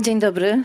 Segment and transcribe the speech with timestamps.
[0.00, 0.62] Dzień dobry.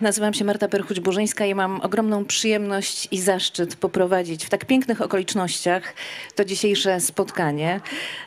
[0.00, 5.94] Nazywam się Marta Perchuć-Burzyńska i mam ogromną przyjemność i zaszczyt poprowadzić w tak pięknych okolicznościach
[6.34, 7.80] to dzisiejsze spotkanie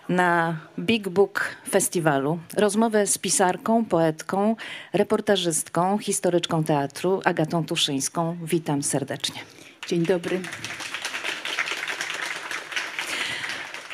[0.09, 2.39] na Big Book Festiwalu.
[2.57, 4.55] Rozmowę z pisarką, poetką,
[4.93, 8.37] reportażystką, historyczką teatru Agatą Tuszyńską.
[8.43, 9.41] Witam serdecznie.
[9.87, 10.41] Dzień dobry.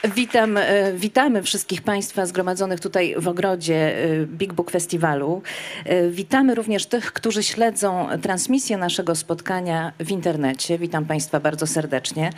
[0.04, 5.42] Witam, e, witamy wszystkich Państwa zgromadzonych tutaj w ogrodzie e, Big Book Festiwalu.
[5.86, 10.78] E, witamy również tych, którzy śledzą transmisję naszego spotkania w internecie.
[10.78, 12.30] Witam Państwa bardzo serdecznie.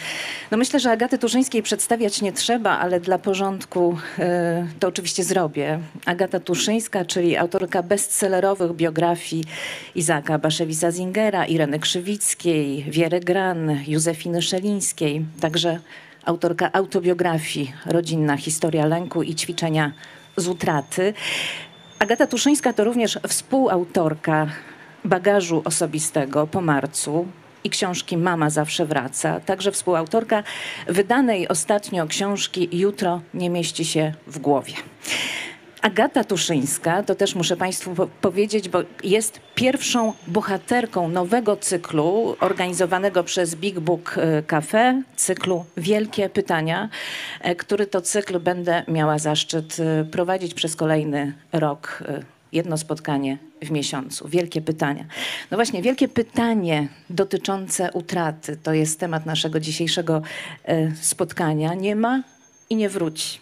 [0.52, 3.98] No myślę, że Agaty Tuszyńskiej przedstawiać nie trzeba, ale dla porządku
[4.80, 5.80] to oczywiście zrobię.
[6.06, 9.44] Agata Tuszyńska, czyli autorka bestsellerowych biografii
[9.96, 15.80] Izaka Baszewisa Zingera, Ireny Krzywickiej, Wiery Gran, Józefiny Szelińskiej, także
[16.26, 19.92] autorka autobiografii Rodzinna historia lęku i ćwiczenia
[20.38, 21.14] z utraty.
[22.00, 24.48] Agata Tuszyńska to również współautorka
[25.06, 27.28] bagażu osobistego po marcu
[27.64, 30.44] i książki Mama zawsze wraca, także współautorka
[30.88, 34.74] wydanej ostatnio książki Jutro nie mieści się w głowie.
[35.82, 43.24] Agata Tuszyńska, to też muszę Państwu po powiedzieć, bo jest pierwszą bohaterką nowego cyklu organizowanego
[43.24, 46.90] przez Big Book e, Cafe, cyklu Wielkie Pytania,
[47.42, 52.04] e, który to cykl będę miała zaszczyt e, prowadzić przez kolejny rok.
[52.52, 54.28] Jedno spotkanie w miesiącu.
[54.28, 55.06] Wielkie pytania.
[55.52, 60.22] No właśnie, wielkie pytanie dotyczące utraty to jest temat naszego dzisiejszego
[61.02, 61.74] spotkania.
[61.74, 62.24] Nie ma
[62.70, 63.40] i nie wróci.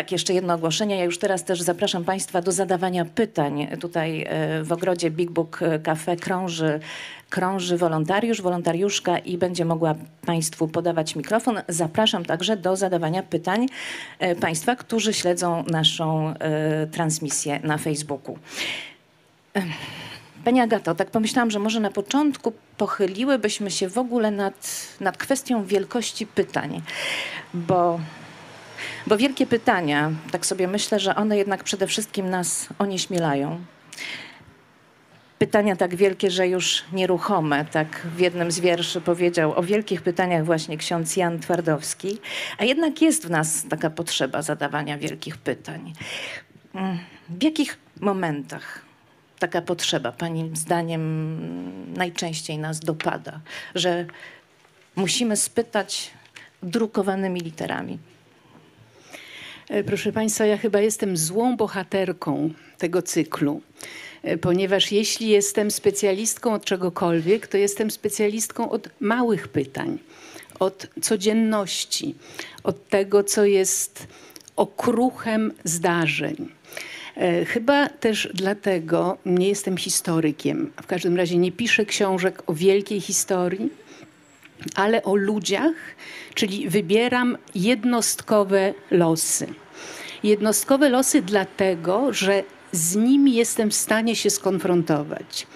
[0.00, 0.96] Tak, jeszcze jedno ogłoszenie.
[0.96, 3.68] Ja już teraz też zapraszam Państwa do zadawania pytań.
[3.80, 6.80] Tutaj e, w ogrodzie Big Book Cafe krąży,
[7.30, 9.94] krąży wolontariusz, wolontariuszka i będzie mogła
[10.26, 11.60] Państwu podawać mikrofon.
[11.68, 13.66] Zapraszam także do zadawania pytań
[14.18, 18.38] e, Państwa, którzy śledzą naszą e, transmisję na Facebooku.
[20.44, 25.64] Pani Agato, tak pomyślałam, że może na początku pochyliłybyśmy się w ogóle nad, nad kwestią
[25.64, 26.82] wielkości pytań,
[27.54, 28.00] bo
[29.06, 33.60] bo wielkie pytania, tak sobie myślę, że one jednak przede wszystkim nas onieśmielają.
[35.38, 40.44] Pytania tak wielkie, że już nieruchome, tak w jednym z wierszy powiedział o wielkich pytaniach
[40.44, 42.18] właśnie ksiądz Jan Twardowski.
[42.58, 45.92] A jednak jest w nas taka potrzeba zadawania wielkich pytań.
[46.74, 46.98] Mm,
[47.28, 48.82] w jakich momentach
[49.38, 51.02] taka potrzeba, Pani zdaniem,
[51.94, 53.40] najczęściej nas dopada,
[53.74, 54.06] że
[54.96, 56.10] musimy spytać
[56.62, 57.98] drukowanymi literami?
[59.70, 63.60] E, proszę Państwa, ja chyba jestem złą bohaterką tego cyklu,
[64.22, 69.98] e, ponieważ jeśli jestem specjalistką od czegokolwiek, to jestem specjalistką od małych pytań,
[70.58, 72.14] od codzienności,
[72.62, 74.06] od tego, co jest
[74.56, 76.48] okruchem zdarzeń.
[77.16, 80.72] E, chyba też dlatego nie jestem historykiem.
[80.82, 83.70] W każdym razie nie piszę książek o wielkiej historii,
[84.74, 85.74] ale o ludziach,
[86.34, 89.46] czyli wybieram jednostkowe losy.
[90.22, 95.46] Jednostkowe losy dlatego, że z nimi jestem w stanie się skonfrontować.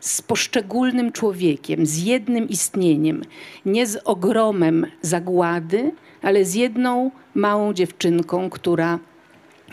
[0.00, 3.22] Z poszczególnym człowiekiem, z jednym istnieniem,
[3.66, 5.92] nie z ogromem zagłady,
[6.22, 8.98] ale z jedną małą dziewczynką, która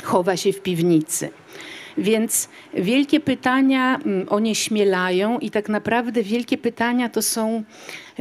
[0.04, 1.30] chowa się w piwnicy.
[1.98, 7.64] Więc wielkie pytania mm, onieśmielają i tak naprawdę wielkie pytania to są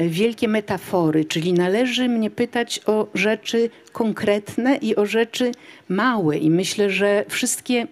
[0.08, 5.52] wielkie metafory, czyli należy mnie pytać o rzeczy konkretne i o rzeczy
[5.88, 6.38] małe.
[6.38, 7.86] I myślę, że wszystkie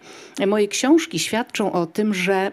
[0.47, 2.51] moje książki świadczą o tym, że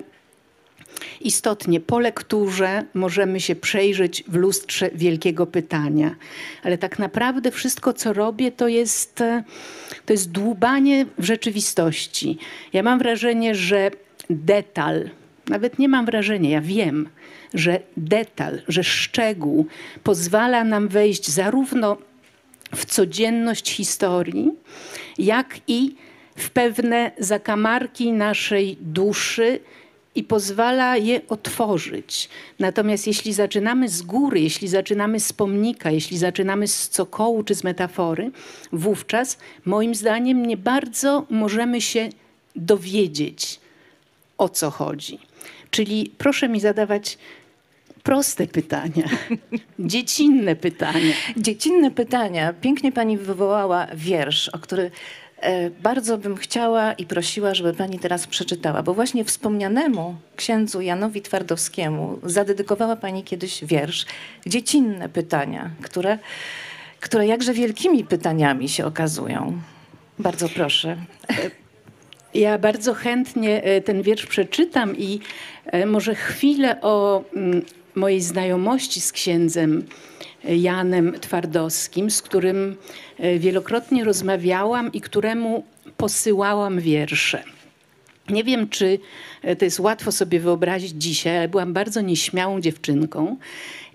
[1.22, 6.16] Istotnie po lekturze możemy się przejrzeć w lustrze wielkiego pytania,
[6.64, 9.24] ale tak naprawdę wszystko, co robię, to jest,
[10.06, 12.38] to jest dłubanie w rzeczywistości.
[12.74, 13.92] Ja mam wrażenie, że
[14.30, 15.10] detal,
[15.50, 17.10] nawet nie mam wrażenia, ja wiem,
[17.54, 19.66] że detal, że szczegół
[20.04, 21.98] pozwala nam wejść zarówno
[22.76, 24.52] w codzienność historii,
[25.18, 25.96] jak i
[26.36, 29.60] w pewne zakamarki naszej duszy,
[30.16, 32.30] i pozwala je otworzyć.
[32.60, 37.64] Natomiast jeśli zaczynamy z góry, jeśli zaczynamy z pomnika, jeśli zaczynamy z cokołu czy z
[37.64, 38.32] metafory,
[38.72, 42.10] wówczas moim zdaniem nie bardzo możemy się
[42.56, 43.60] dowiedzieć,
[44.38, 45.20] o co chodzi.
[45.76, 47.18] Czyli proszę mi zadawać
[48.04, 49.04] proste pytania,
[49.80, 51.14] dziecinne pytania.
[51.38, 52.54] Dziecinne pytania.
[52.54, 54.92] Pięknie pani wywołała wiersz, o który
[55.40, 61.22] e, bardzo bym chciała i prosiła, żeby pani teraz przeczytała, bo właśnie wspomnianemu księdzu Janowi
[61.22, 64.06] Twardowskiemu zadedykowała pani kiedyś wiersz.
[64.46, 66.20] Dziecinne pytania, które,
[67.00, 69.62] które jakże wielkimi pytaniami się okazują.
[70.20, 70.98] Bardzo proszę.
[72.36, 75.20] Ja bardzo chętnie e, ten wiersz przeczytam i
[75.66, 77.62] e, może chwilę o mm,
[77.96, 79.86] mojej znajomości z księdzem
[80.46, 82.76] e, Janem Twardowskim, z którym
[83.40, 85.64] wielokrotnie rozmawiałam i któremu
[85.98, 87.44] posyłałam wiersze.
[88.30, 89.00] Nie wiem, czy
[89.60, 93.38] to jest łatwo sobie wyobrazić dzisiaj, ale byłam bardzo nieśmiałą dziewczynką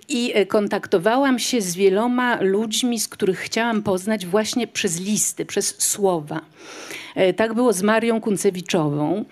[0.09, 6.41] i kontaktowałam się z wieloma ludźmi, z których chciałam poznać właśnie przez listy, przez słowa.
[7.15, 9.25] E, tak było z Marią Kuncewiczową,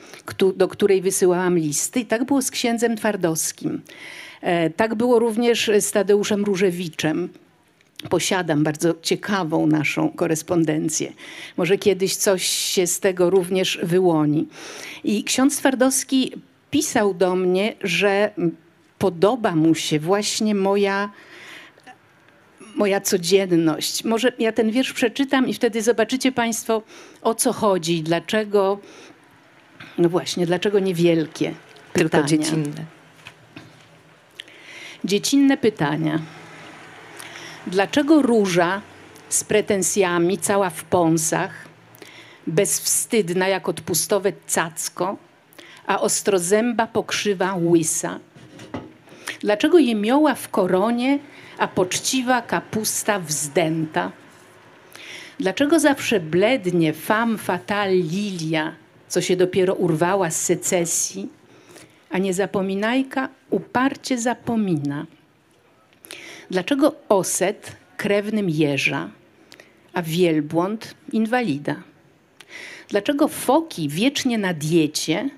[0.56, 3.82] do której wysyłałam listy i tak było z księdzem Twardowskim.
[4.40, 7.28] E, tak było również z Tadeuszem Różewiczem.
[8.10, 11.12] Posiadam bardzo ciekawą naszą korespondencję.
[11.56, 14.46] Może kiedyś coś się z tego również wyłoni.
[15.04, 16.32] I ksiądz Twardowski
[16.70, 18.30] pisał do mnie, że
[18.98, 21.10] podoba mu się właśnie moja
[22.78, 24.04] moja codzienność.
[24.04, 26.82] Może ja ten wiersz przeczytam i wtedy zobaczycie Państwo,
[27.22, 28.78] o co chodzi dlaczego,
[29.98, 31.54] no właśnie, dlaczego niewielkie
[31.92, 32.26] Tylko pytania.
[32.26, 32.84] dziecinne.
[35.04, 36.18] Dziecinne pytania.
[37.66, 38.82] Dlaczego róża
[39.28, 41.68] z pretensjami, cała w pąsach,
[42.46, 45.16] bezwstydna jak odpustowe cacko,
[45.86, 48.18] a ostrozęba pokrzywa łysa?
[49.40, 51.18] Dlaczego jemioła w koronie
[51.58, 54.12] a poczciwa kapusta wzdęta?
[55.38, 58.74] Dlaczego zawsze blednie fam fatal lilia,
[59.08, 61.28] co się dopiero urwała z secesji,
[62.10, 65.06] a nie zapominajka uparcie zapomina?
[66.50, 69.10] Dlaczego oset krewnym jeża,
[69.94, 71.76] a wielbłąd inwalida?
[72.88, 75.30] Dlaczego foki wiecznie na diecie,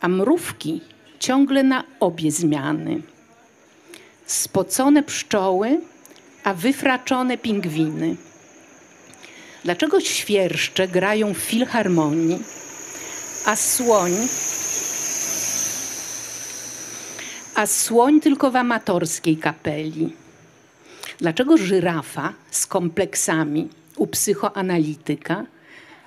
[0.00, 0.80] a mrówki
[1.18, 3.02] ciągle na obie zmiany?
[4.26, 5.80] Spocone pszczoły,
[6.44, 8.16] a wyfraczone pingwiny?
[9.64, 12.42] Dlaczego świerszcze grają w filharmonii,
[13.46, 14.12] a słoń,
[17.54, 20.12] a słoń tylko w amatorskiej kapeli?
[21.18, 25.46] Dlaczego żyrafa z kompleksami u psychoanalityka,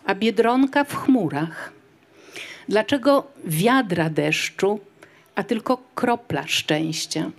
[0.06, 1.72] a biedronka w chmurach?
[2.70, 4.80] Dlaczego wiadra deszczu,
[5.36, 7.32] a tylko kropla szczęścia?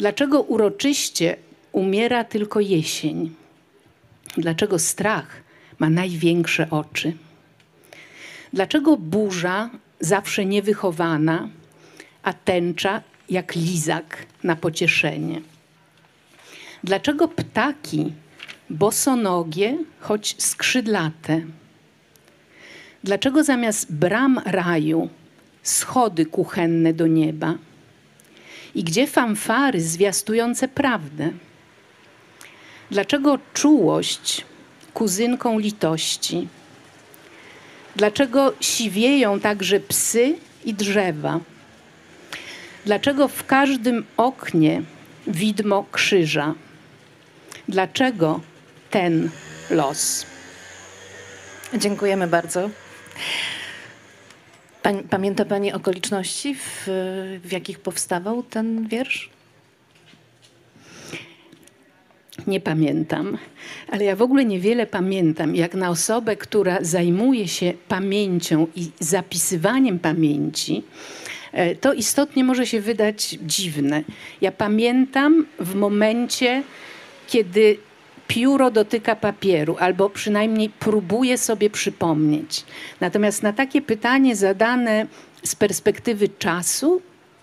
[0.00, 1.36] Dlaczego uroczyście
[1.72, 3.34] umiera tylko jesień?
[4.36, 5.42] Dlaczego strach
[5.78, 7.12] ma największe oczy?
[8.52, 9.70] Dlaczego burza
[10.00, 11.48] zawsze niewychowana,
[12.22, 15.40] a tęcza jak lizak na pocieszenie?
[16.84, 18.12] Dlaczego ptaki
[18.70, 21.40] bosonogie, choć skrzydlate?
[23.04, 25.08] Dlaczego zamiast bram raju
[25.62, 27.54] schody kuchenne do nieba?
[28.74, 31.30] I gdzie fanfary zwiastujące prawdę?
[32.90, 34.44] Dlaczego czułość
[34.94, 36.48] kuzynką litości?
[37.96, 41.40] Dlaczego siwieją także psy i drzewa?
[42.86, 44.82] Dlaczego w każdym oknie
[45.26, 46.54] widmo krzyża?
[47.68, 48.40] Dlaczego
[48.90, 49.30] ten
[49.70, 50.26] los?
[51.74, 52.70] Dziękujemy bardzo.
[55.10, 56.84] Pamięta Pani okoliczności, w,
[57.44, 59.30] w jakich powstawał ten wiersz?
[62.46, 63.38] Nie pamiętam,
[63.90, 65.56] ale ja w ogóle niewiele pamiętam.
[65.56, 70.82] Jak na osobę, która zajmuje się pamięcią i zapisywaniem pamięci,
[71.52, 74.02] e, to istotnie może się wydać dziwne.
[74.40, 76.62] Ja pamiętam w momencie,
[77.28, 77.78] kiedy
[78.30, 82.64] pióro dotyka papieru, albo przynajmniej próbuje sobie przypomnieć.
[83.00, 85.06] Natomiast na takie pytanie zadane
[85.44, 87.02] z perspektywy czasu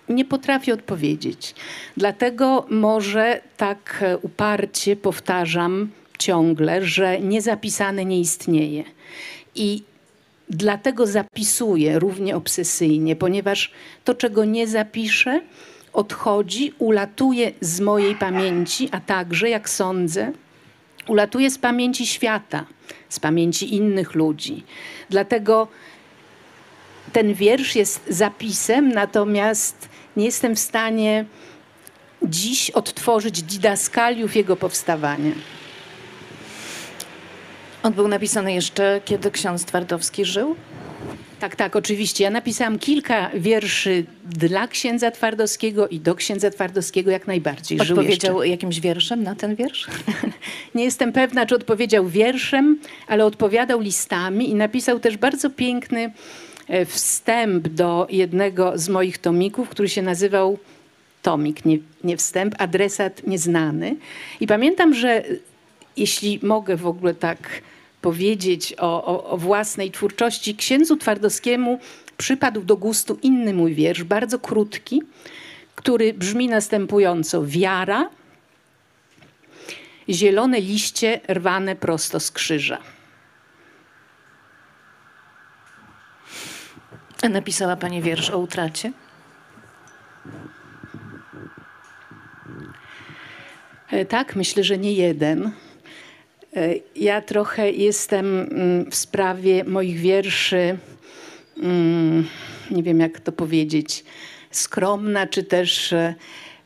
[0.10, 1.56] nie potrafię odpowiedzieć.
[1.98, 5.90] Dlatego może tak uparcie powtarzam
[6.20, 8.84] ciągle, że niezapisane nie istnieje.
[9.56, 9.84] I
[10.50, 13.72] dlatego zapisuję równie obsesyjnie, ponieważ
[14.04, 15.42] to, czego nie zapiszę,
[15.94, 20.32] odchodzi, ulatuje z mojej pamięci, a także, jak sądzę,
[21.08, 22.66] ulatuje z pamięci świata,
[23.10, 24.64] z pamięci innych ludzi.
[25.10, 25.68] Dlatego
[27.14, 31.26] ten wiersz jest zapisem, natomiast nie jestem w stanie
[32.24, 35.32] dziś odtworzyć didaskaliów jego powstawania.
[37.84, 40.56] On był napisany jeszcze, kiedy ksiądz Twardowski żył?
[41.40, 42.24] Tak, tak, oczywiście.
[42.24, 47.80] Ja napisałam kilka wierszy dla księdza Twardowskiego i do księdza Twardowskiego jak najbardziej.
[47.80, 49.88] Odpowiedział jakimś wierszem na ten wiersz?
[50.76, 56.12] Nie jestem pewna, czy odpowiedział wierszem, ale odpowiadał listami i napisał też bardzo piękny
[56.68, 60.60] e, wstęp do jednego z moich tomików, który się nazywał
[61.22, 63.96] tomik, nie, nie wstęp, adresat nieznany.
[64.40, 65.24] I pamiętam, że
[65.98, 67.38] jeśli mogę w ogóle tak
[68.08, 71.80] powiedzieć o, o, o własnej twórczości, księdzu Twardowskiemu
[72.18, 75.02] przypadł do gustu inny mój wiersz, bardzo krótki,
[75.76, 77.46] który brzmi następująco.
[77.46, 78.10] Wiara,
[80.10, 82.78] zielone liście rwane prosto z krzyża.
[87.30, 88.92] Napisała pani wiersz o utracie?
[93.92, 95.52] E, Tak, myślę, że nie jeden.
[96.56, 100.78] E, Ja trochę jestem mm, w sprawie moich wierszy,
[101.58, 102.28] mm,
[102.72, 104.04] nie wiem jak to powiedzieć,
[104.52, 106.16] skromna, czy też e,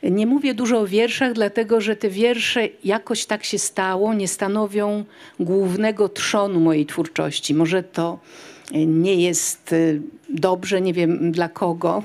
[0.04, 5.04] nie mówię dużo o wierszach, dlatego że te wiersze jakoś tak się stało, nie stanowią
[5.40, 7.54] głównego trzonu mojej twórczości.
[7.54, 8.20] Może to
[8.74, 9.76] e, nie jest
[10.30, 12.04] dobrze, nie wiem dla kogo,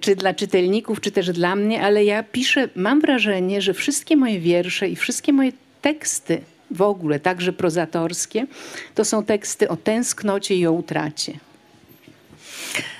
[0.00, 4.40] czy dla czytelników, czy też dla mnie, ale ja piszę, mam wrażenie, że wszystkie moje
[4.40, 8.46] wiersze i wszystkie moje teksty w ogóle, także prozatorskie,
[8.94, 11.32] to są teksty o tęsknocie i o utracie.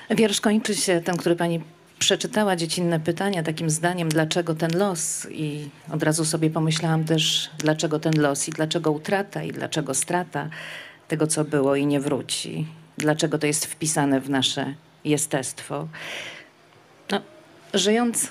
[0.09, 1.61] Wiersz kończy się, ten, który pani
[1.99, 5.27] przeczytała, dziecinne pytania, takim zdaniem, dlaczego ten los?
[5.31, 10.49] I od razu sobie pomyślałam też, dlaczego ten los i dlaczego utrata i dlaczego strata
[11.07, 12.67] tego, co było i nie wróci.
[12.97, 14.73] Dlaczego to jest wpisane w nasze
[15.05, 15.87] jestestwo.
[17.11, 17.21] No,
[17.73, 18.29] żyjąc,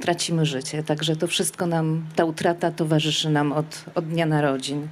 [0.00, 4.88] tracimy życie, także to wszystko nam, ta utrata towarzyszy nam od, od dnia narodzin.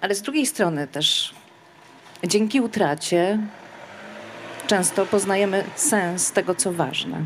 [0.00, 1.34] Ale z drugiej strony też
[2.24, 3.38] dzięki utracie
[4.66, 7.24] często poznajemy sens tego, co ważne.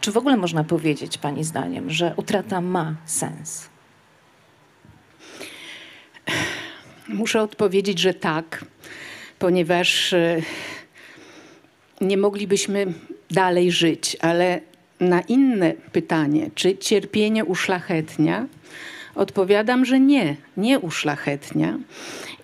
[0.00, 3.68] Czy w ogóle można powiedzieć, Pani zdaniem, że utrata ma sens?
[7.08, 8.64] Muszę odpowiedzieć, że tak,
[9.38, 10.42] ponieważ e,
[12.00, 12.86] nie moglibyśmy
[13.34, 14.60] dalej żyć, ale
[15.00, 18.46] na inne pytanie, czy cierpienie uszlachetnia,
[19.14, 21.78] odpowiadam, że nie, nie uszlachetnia.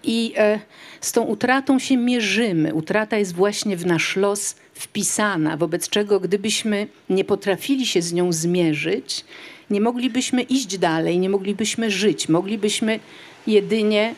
[0.05, 0.61] I e,
[1.01, 2.75] z tą utratą się mierzymy.
[2.75, 8.33] Utrata jest właśnie w nasz los wpisana, wobec czego gdybyśmy nie potrafili się z nią
[8.33, 9.25] zmierzyć,
[9.71, 13.01] nie moglibyśmy iść dalej, nie moglibyśmy żyć, moglibyśmy
[13.47, 14.15] jedynie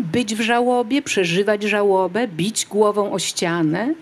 [0.00, 3.94] być w żałobie, przeżywać żałobę, bić głową o ścianę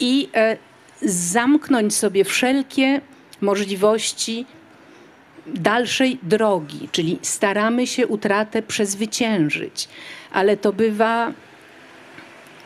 [0.00, 0.56] i e,
[1.02, 3.00] zamknąć sobie wszelkie
[3.40, 4.46] możliwości
[5.46, 9.88] dalszej drogi, czyli staramy się utratę przezwyciężyć,
[10.32, 11.32] ale to bywa,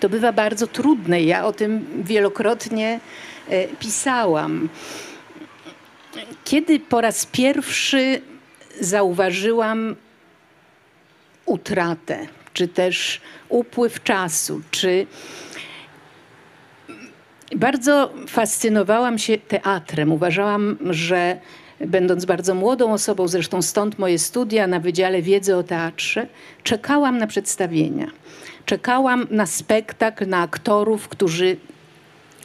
[0.00, 1.22] to bywa bardzo trudne.
[1.22, 3.00] Ja o tym wielokrotnie
[3.48, 4.68] e, pisałam.
[6.44, 8.20] Kiedy po raz pierwszy
[8.80, 9.96] zauważyłam
[11.46, 15.06] utratę, czy też upływ czasu, czy
[17.56, 20.12] bardzo fascynowałam się teatrem.
[20.12, 21.40] Uważałam, że
[21.80, 26.26] będąc bardzo młodą osobą, zresztą stąd moje studia na Wydziale Wiedzy o Teatrze,
[26.62, 28.06] czekałam na przedstawienia.
[28.64, 31.56] Czekałam na spektakl, na aktorów, którzy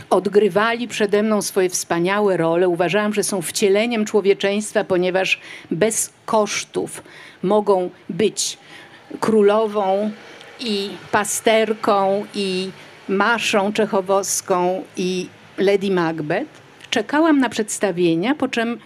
[0.09, 2.69] odgrywali przede mną swoje wspaniałe role.
[2.69, 5.39] Uważałam, że są wcieleniem człowieczeństwa, ponieważ
[5.71, 7.03] bez kosztów
[7.43, 8.57] mogą być
[9.19, 10.11] królową
[10.59, 12.69] i pasterką i
[13.09, 16.51] maszą czechowoską i Lady Macbeth.
[16.89, 18.77] Czekałam na przedstawienia, po czym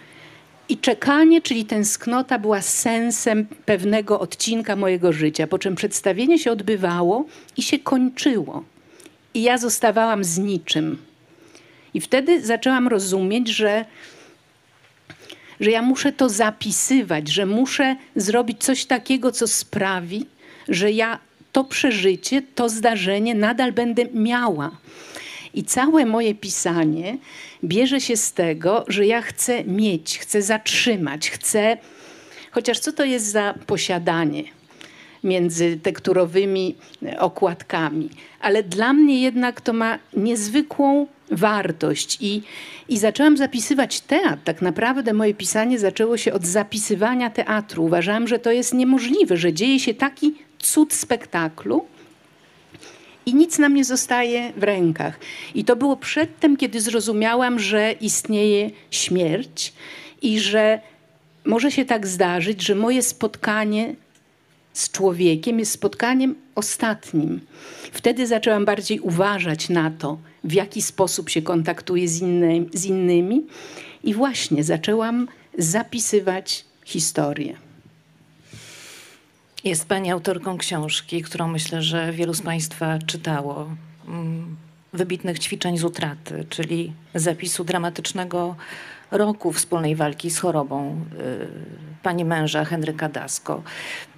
[0.68, 7.24] i czekanie, czyli tęsknota była sensem pewnego odcinka mojego życia, po czym przedstawienie się odbywało
[7.56, 8.64] i się kończyło.
[9.34, 10.98] I ja zostawałam z niczym.
[11.94, 13.84] I wtedy zaczęłam rozumieć, że,
[15.60, 20.26] że ja muszę to zapisywać, że muszę zrobić coś takiego, co sprawi,
[20.68, 21.18] że ja
[21.52, 24.70] to przeżycie, to zdarzenie nadal będę miała.
[25.54, 27.18] I całe moje pisanie
[27.64, 31.76] bierze się z tego, że ja chcę mieć, chcę zatrzymać, chcę.
[32.50, 34.44] Chociaż co to jest za posiadanie
[35.24, 36.74] między tekturowymi
[37.18, 38.10] okładkami?
[38.40, 42.18] Ale dla mnie jednak to ma niezwykłą wartość.
[42.20, 42.42] I,
[42.88, 44.42] I zaczęłam zapisywać teatr.
[44.44, 47.84] Tak naprawdę moje pisanie zaczęło się od zapisywania teatru.
[47.84, 51.86] Uważałam, że to jest niemożliwe, że dzieje się taki cud spektaklu
[53.26, 55.18] i nic nam nie zostaje w rękach.
[55.54, 59.72] I to było przedtem, kiedy zrozumiałam, że istnieje śmierć
[60.22, 60.80] i że
[61.44, 63.94] może się tak zdarzyć, że moje spotkanie
[64.72, 67.40] z człowiekiem jest spotkaniem ostatnim.
[67.92, 73.46] Wtedy zaczęłam bardziej uważać na to, w jaki sposób się kontaktuję z, inny, z innymi,
[74.04, 77.67] i właśnie zaczęłam zapisywać historię.
[79.64, 83.68] Jest Pani autorką książki, którą myślę, że wielu z Państwa czytało.
[84.08, 84.56] Mm,
[84.92, 88.56] wybitnych ćwiczeń z utraty, czyli zapisu dramatycznego
[89.10, 91.48] roku wspólnej walki z chorobą y,
[92.02, 93.62] pani męża Henryka Dasko.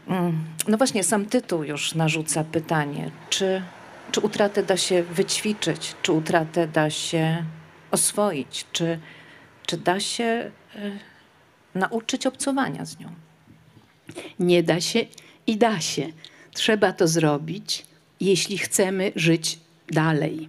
[0.09, 3.63] Mm, no właśnie, sam tytuł już narzuca pytanie, czy,
[4.13, 7.45] czy utratę da się wyćwiczyć, czy utratę da się
[7.91, 8.99] oswoić, czy,
[9.67, 10.99] czy da się y,
[11.75, 13.09] nauczyć obcowania z nią?
[14.39, 15.01] Nie da się
[15.47, 16.07] i da się.
[16.53, 17.87] Trzeba to zrobić,
[18.21, 20.49] jeśli chcemy żyć dalej.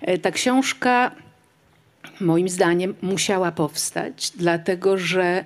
[0.00, 1.10] E, ta książka,
[2.20, 5.44] moim zdaniem, musiała powstać, dlatego że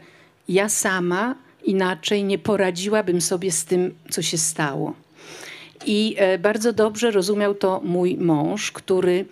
[0.49, 1.35] ja sama
[1.65, 4.95] inaczej nie poradziłabym sobie z tym, co się stało.
[5.87, 9.27] I e, bardzo dobrze rozumiał to mój mąż, który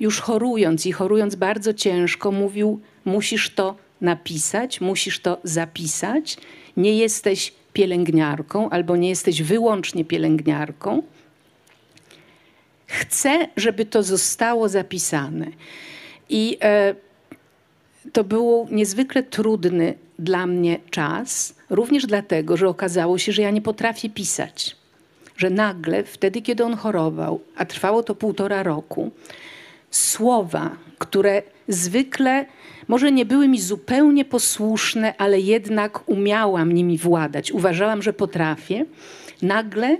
[0.00, 6.36] już chorując i chorując bardzo ciężko, mówił: Musisz to napisać, musisz to zapisać.
[6.76, 11.02] Nie jesteś pielęgniarką albo nie jesteś wyłącznie pielęgniarką.
[12.86, 15.46] Chcę, żeby to zostało zapisane.
[16.28, 16.94] I e,
[18.12, 23.62] to był niezwykle trudny dla mnie czas, również dlatego, że okazało się, że ja nie
[23.62, 24.76] potrafię pisać.
[25.36, 29.10] Że nagle, wtedy, kiedy on chorował, a trwało to półtora roku,
[29.90, 32.46] słowa, które zwykle
[32.88, 37.52] może nie były mi zupełnie posłuszne, ale jednak umiałam nimi władać.
[37.52, 38.84] Uważałam, że potrafię.
[39.42, 39.96] Nagle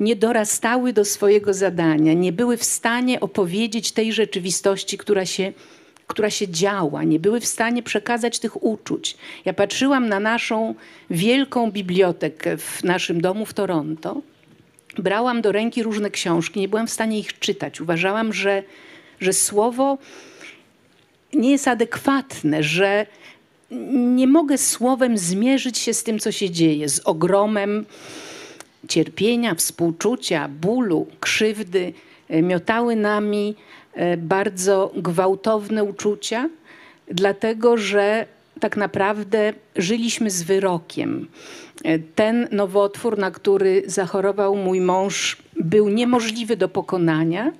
[0.00, 5.52] nie dorastały do swojego zadania, nie były w stanie opowiedzieć tej rzeczywistości, która się,
[6.06, 9.16] która się działa, nie były w stanie przekazać tych uczuć.
[9.44, 10.74] Ja patrzyłam na naszą
[11.10, 14.22] wielką bibliotekę w naszym domu w Toronto.
[14.98, 17.80] Brałam do ręki różne książki, nie byłam w stanie ich czytać.
[17.80, 18.62] Uważałam, że,
[19.20, 19.98] że słowo
[21.34, 23.06] nie jest adekwatne, że
[24.14, 27.86] nie mogę słowem zmierzyć się z tym, co się dzieje, z ogromem
[28.88, 31.92] cierpienia, współczucia, bólu, krzywdy.
[32.28, 33.54] E, miotały nami
[33.94, 36.48] e, bardzo gwałtowne uczucia,
[37.08, 38.26] dlatego że
[38.60, 41.26] tak naprawdę żyliśmy z wyrokiem.
[41.84, 47.52] E, ten nowotwór, na który zachorował mój mąż, był niemożliwy do pokonania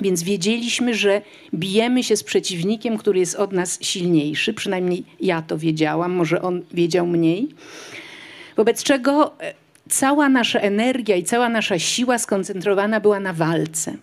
[0.00, 1.22] więc wiedzieliśmy, że
[1.54, 4.54] bijemy się z przeciwnikiem, który jest od nas silniejszy.
[4.54, 7.48] Przynajmniej ja to wiedziałam, może on wiedział mniej.
[8.56, 9.54] Wobec czego e,
[9.88, 13.96] cała nasza energia i cała nasza siła skoncentrowana była na walce.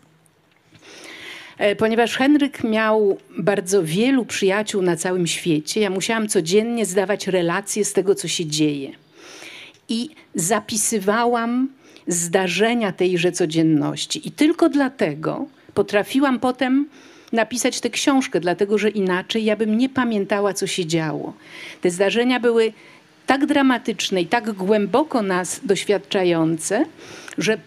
[1.58, 7.86] E, ponieważ Henryk miał bardzo wielu przyjaciół na całym świecie, ja musiałam codziennie zdawać relacje
[7.86, 8.92] z tego, co się dzieje.
[9.90, 11.70] I zapisywałam
[12.08, 14.28] zdarzenia tejże codzienności.
[14.28, 16.86] I tylko dlatego, potrafiłam potem
[17.32, 21.34] napisać tę książkę, dlatego że inaczej ja bym nie pamiętała, co się działo.
[21.82, 22.74] Te zdarzenia były
[23.26, 26.86] tak dramatyczne i tak głęboko nas doświadczające,
[27.38, 27.58] że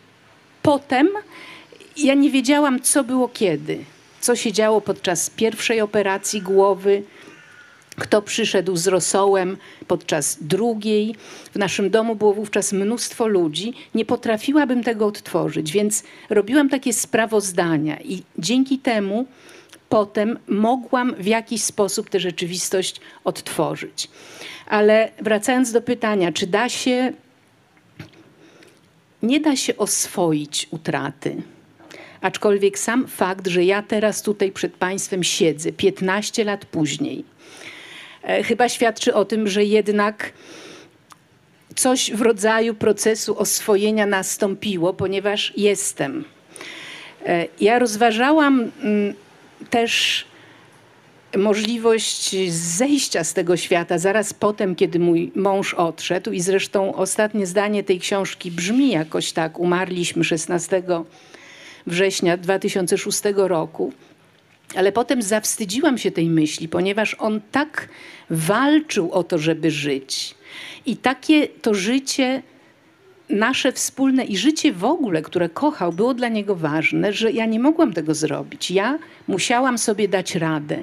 [0.62, 1.08] potem
[1.96, 3.78] ja nie wiedziałam, co było kiedy.
[4.20, 7.02] Co się działo podczas pierwszej operacji głowy,
[7.96, 11.14] kto przyszedł z rosołem podczas drugiej.
[11.52, 13.72] W naszym domu było wówczas mnóstwo ludzi.
[13.94, 19.26] Nie potrafiłabym tego odtworzyć, więc robiłam takie sprawozdania i dzięki temu
[19.88, 24.08] potem mogłam w jakiś sposób tę rzeczywistość odtworzyć.
[24.66, 27.12] Ale wracając do pytania, czy da się,
[29.22, 31.42] nie da się oswoić utraty.
[32.20, 37.24] Aczkolwiek sam fakt, że ja teraz tutaj przed Państwem siedzę, 15 lat później,
[38.44, 40.32] chyba świadczy o tym, że jednak
[41.74, 46.24] coś w rodzaju procesu oswojenia nastąpiło, ponieważ jestem.
[47.26, 49.14] E, ja rozważałam mm,
[49.70, 50.24] też
[51.36, 56.30] możliwość zejścia z tego świata zaraz potem, kiedy mój mąż odszedł.
[56.32, 60.82] I zresztą ostatnie zdanie tej książki brzmi jakoś tak: Umarliśmy 16
[61.86, 63.92] września 2006 roku.
[64.76, 67.88] Ale potem zawstydziłam się tej myśli, ponieważ on tak
[68.30, 70.34] walczył o to, żeby żyć.
[70.86, 72.42] I takie to życie
[73.28, 77.60] nasze wspólne i życie w ogóle, które kochał, było dla niego ważne, że ja nie
[77.60, 78.70] mogłam tego zrobić.
[78.70, 78.98] Ja
[79.28, 80.82] musiałam sobie dać radę.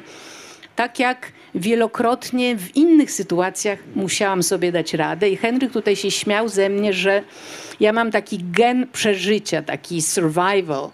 [0.75, 5.29] Tak jak wielokrotnie w innych sytuacjach musiałam sobie dać radę.
[5.29, 7.23] I Henryk tutaj się śmiał ze mnie, że
[7.79, 10.89] ja mam taki gen przeżycia, taki survival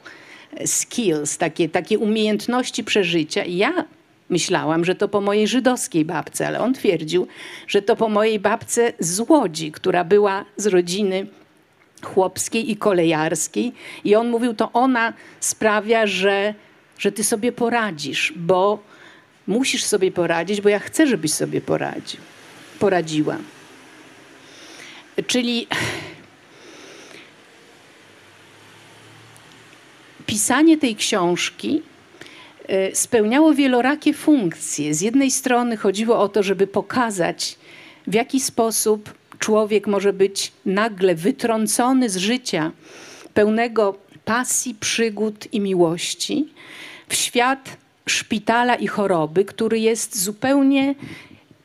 [0.65, 3.43] skills, takie, takie umiejętności przeżycia.
[3.43, 3.85] I ja
[4.29, 7.27] myślałam, że to po mojej żydowskiej babce, ale on twierdził,
[7.67, 11.27] że to po mojej babce z Łodzi, która była z rodziny
[12.03, 13.73] chłopskiej i kolejarskiej.
[14.03, 16.53] I on mówił, to ona sprawia, że,
[16.99, 18.79] że ty sobie poradzisz, bo
[19.47, 22.19] musisz sobie poradzić, bo ja chcę, żebyś sobie poradził,
[22.79, 23.37] poradziła.
[25.27, 25.67] Czyli
[30.27, 31.81] pisanie tej książki
[32.67, 34.93] e, spełniało wielorakie funkcje.
[34.93, 37.57] Z jednej strony chodziło o to, żeby pokazać,
[38.07, 42.71] w jaki sposób człowiek może być nagle wytrącony z życia
[43.33, 46.47] pełnego pasji, przygód i miłości
[47.09, 50.95] w świat szpitala i choroby, który jest zupełnie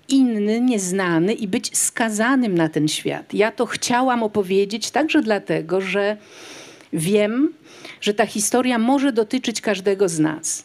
[0.09, 3.35] inny, nieznany i być skazanym na ten świat.
[3.35, 6.17] Ja to chciałam opowiedzieć także dlatego, że
[6.93, 7.53] wiem,
[8.03, 10.65] że ta historia może dotyczyć każdego z nas.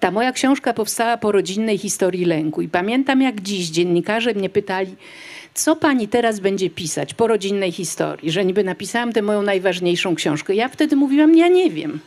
[0.00, 4.96] Ta moja książka powstała po rodzinnej historii lęku i pamiętam jak dziś dziennikarze mnie pytali,
[5.54, 10.54] co pani teraz będzie pisać po rodzinnej historii, że niby napisałam tę moją najważniejszą książkę.
[10.54, 12.00] Ja wtedy mówiłam, ja nie wiem.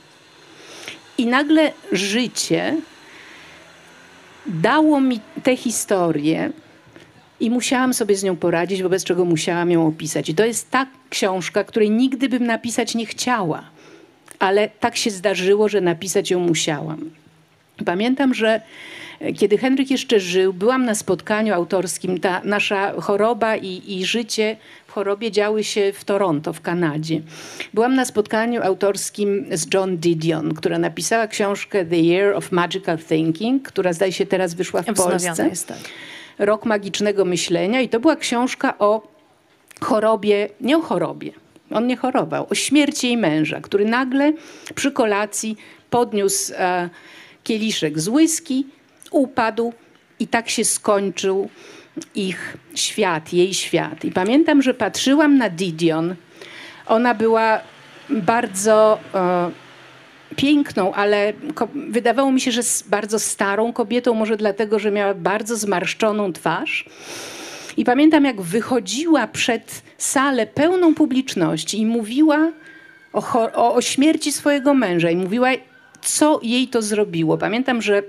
[1.18, 2.76] I nagle życie
[4.46, 6.52] dało mi tę historię
[7.40, 10.30] i musiałam sobie z nią poradzić, wobec czego musiałam ją opisać.
[10.30, 13.64] I to jest ta książka, której nigdy bym napisać nie chciała,
[14.40, 17.12] ale tak się zdarzyło, że napisać ją musiałam.
[17.86, 18.62] Pamiętam, że
[19.38, 22.20] kiedy Henryk jeszcze żył, byłam na spotkaniu autorskim.
[22.20, 27.22] Ta nasza choroba i, i życie w chorobie działy się w Toronto, w Kanadzie.
[27.74, 33.64] Byłam na spotkaniu autorskim z John Didion, która napisała książkę The Year of Magical Thinking,
[33.64, 35.48] która zdaje się teraz wyszła w Polsce.
[35.50, 35.78] Jest, tak.
[36.40, 39.08] Rok magicznego myślenia i to była książka o
[39.82, 41.32] chorobie, nie o chorobie,
[41.72, 44.34] on nie chorował, o śmierci jej męża, który nagle
[44.76, 45.58] przy kolacji
[45.90, 46.90] podniósł e,
[47.44, 48.66] kieliszek z whisky
[49.12, 49.74] upadł
[50.20, 51.50] i tak się skończył
[52.16, 54.06] ich świat, jej świat.
[54.06, 56.16] I pamiętam, że patrzyłam na Didion.
[56.88, 57.60] Ona była
[58.10, 59.52] bardzo e,
[60.36, 61.34] piękną, ale
[61.90, 66.86] wydawało mi się, że bardzo starą kobietą, może dlatego, że miała bardzo zmarszczoną twarz.
[67.78, 72.52] I pamiętam, jak wychodziła przed salę pełną publiczności i mówiła
[73.14, 75.50] o, o, o śmierci swojego męża i mówiła,
[76.02, 77.38] co jej to zrobiło.
[77.38, 78.04] Pamiętam, że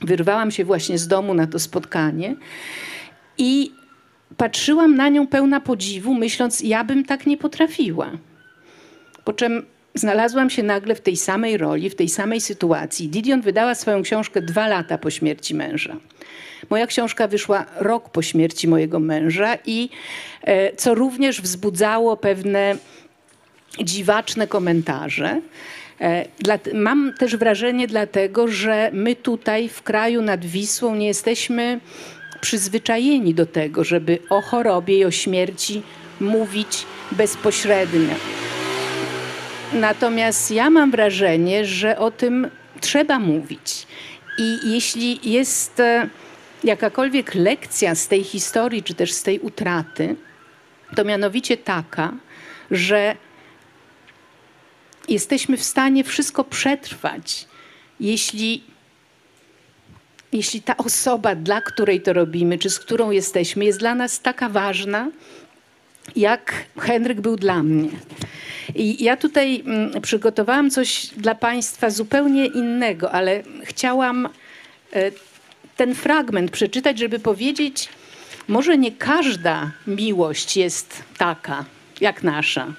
[0.00, 2.36] Wyrwałam się właśnie z domu na to spotkanie
[3.38, 3.72] i
[4.36, 8.10] patrzyłam na nią pełna podziwu, myśląc, ja bym tak nie potrafiła.
[9.24, 13.08] Po czym znalazłam się nagle w tej samej roli, w tej samej sytuacji.
[13.08, 15.96] Didion wydała swoją książkę dwa lata po śmierci męża.
[16.70, 19.88] Moja książka wyszła rok po śmierci mojego męża i
[20.42, 22.76] e, co również wzbudzało pewne
[23.84, 25.40] dziwaczne komentarze.
[26.00, 26.24] E,
[26.74, 31.80] mam też wrażenie dlatego, że my tutaj w kraju nad Wisłą nie jesteśmy
[32.40, 35.82] przyzwyczajeni do tego, żeby o chorobie i o śmierci
[36.20, 38.14] mówić bezpośrednio.
[39.72, 43.86] Natomiast ja mam wrażenie, że o tym trzeba mówić.
[44.38, 46.08] I jeśli jest e,
[46.64, 50.16] jakakolwiek lekcja z tej historii, czy też z tej utraty,
[50.96, 52.12] to mianowicie taka,
[52.70, 53.16] że
[55.08, 57.48] jesteśmy w stanie wszystko przetrwać,
[58.00, 58.64] jeśli,
[60.32, 64.48] jeśli ta osoba, dla której to robimy, czy z którą jesteśmy, jest dla nas taka
[64.48, 65.10] ważna,
[66.16, 67.90] jak Henryk był dla mnie.
[68.74, 74.28] I ja tutaj mm, przygotowałam coś dla Państwa zupełnie innego, ale chciałam
[74.92, 75.10] e,
[75.76, 77.88] ten fragment przeczytać, żeby powiedzieć,
[78.48, 81.64] może nie każda miłość jest taka
[82.00, 82.72] jak nasza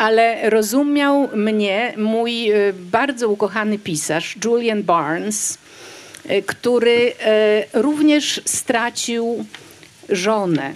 [0.00, 5.58] ale rozumiał mnie mój e, bardzo ukochany pisarz Julian Barnes,
[6.28, 7.12] e, który
[7.72, 9.44] również stracił
[10.08, 10.72] żonę.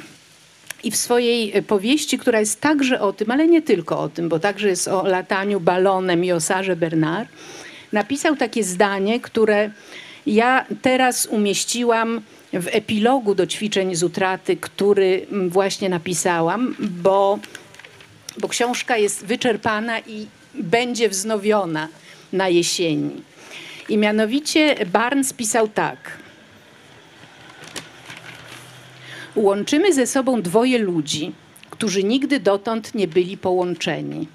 [0.85, 4.38] I w swojej powieści, która jest także o tym, ale nie tylko o tym, bo
[4.38, 7.29] także jest o lataniu balonem i o Sarze Bernard,
[7.92, 9.70] napisał takie zdanie, które
[10.27, 12.20] ja teraz umieściłam
[12.53, 17.38] w epilogu do ćwiczeń z utraty, który właśnie napisałam, bo
[18.38, 21.88] bo książka jest wyczerpana i będzie wznowiona
[22.33, 23.23] na jesieni.
[23.88, 26.23] I mianowicie Barnes pisał tak.
[29.37, 31.33] Łączymy ze sobą dwoje ludzi,
[31.70, 34.29] którzy nigdy dotąd nie byli połączeni.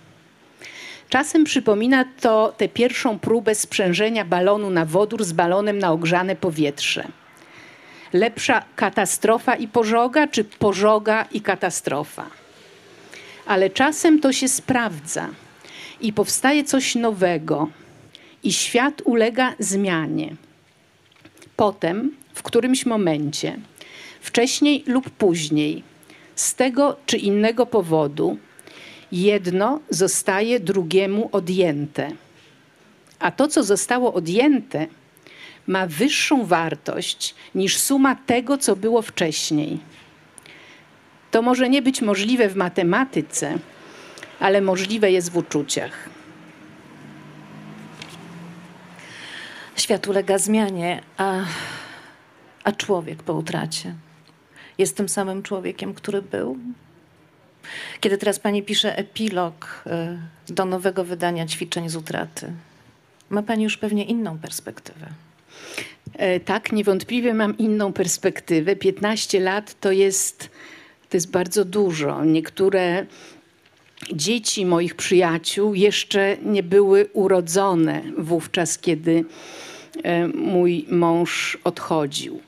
[1.09, 7.07] Czasem przypomina to tę pierwszą próbę sprzężenia balonu na wodór z balonem na ogrzane powietrze.
[8.13, 12.39] Lepsza katastrofa i pożoga, czy pożoga i katastrofa?
[13.49, 15.29] ale czasem to się sprawdza
[16.01, 17.69] i powstaje coś nowego,
[18.43, 20.35] i świat ulega zmianie.
[21.55, 23.59] Potem, w którymś momencie,
[24.21, 25.83] wcześniej lub później,
[26.35, 28.37] z tego czy innego powodu
[29.11, 32.11] jedno zostaje drugiemu odjęte.
[33.19, 34.87] A to, co zostało odjęte,
[35.67, 39.79] ma wyższą wartość niż suma tego, co było wcześniej.
[41.31, 43.59] To może nie być możliwe w matematyce,
[44.39, 46.09] ale możliwe jest w uczuciach.
[49.75, 51.45] Świat ulega zmianie, a,
[52.63, 53.95] a człowiek po utracie
[54.79, 56.57] jest tym samym człowiekiem, który był?
[57.99, 59.83] Kiedy teraz pani pisze epilog
[60.49, 62.51] y, do nowego wydania ćwiczeń z utraty,
[63.29, 65.07] ma pani już pewnie inną perspektywę.
[66.13, 68.75] E, tak, niewątpliwie mam inną perspektywę.
[68.75, 70.49] 15 lat to jest,
[71.09, 72.25] to jest bardzo dużo.
[72.25, 73.05] Niektóre
[74.13, 79.25] dzieci moich przyjaciół jeszcze nie były urodzone wówczas, kiedy
[80.03, 82.41] e, mój mąż odchodził.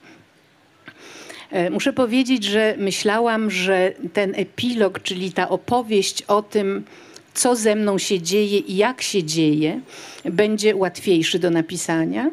[1.51, 6.83] E, muszę powiedzieć, że myślałam, że ten epilog, czyli ta opowieść o tym,
[7.33, 9.81] co ze mną się dzieje i jak się dzieje,
[10.25, 12.31] będzie łatwiejszy do napisania.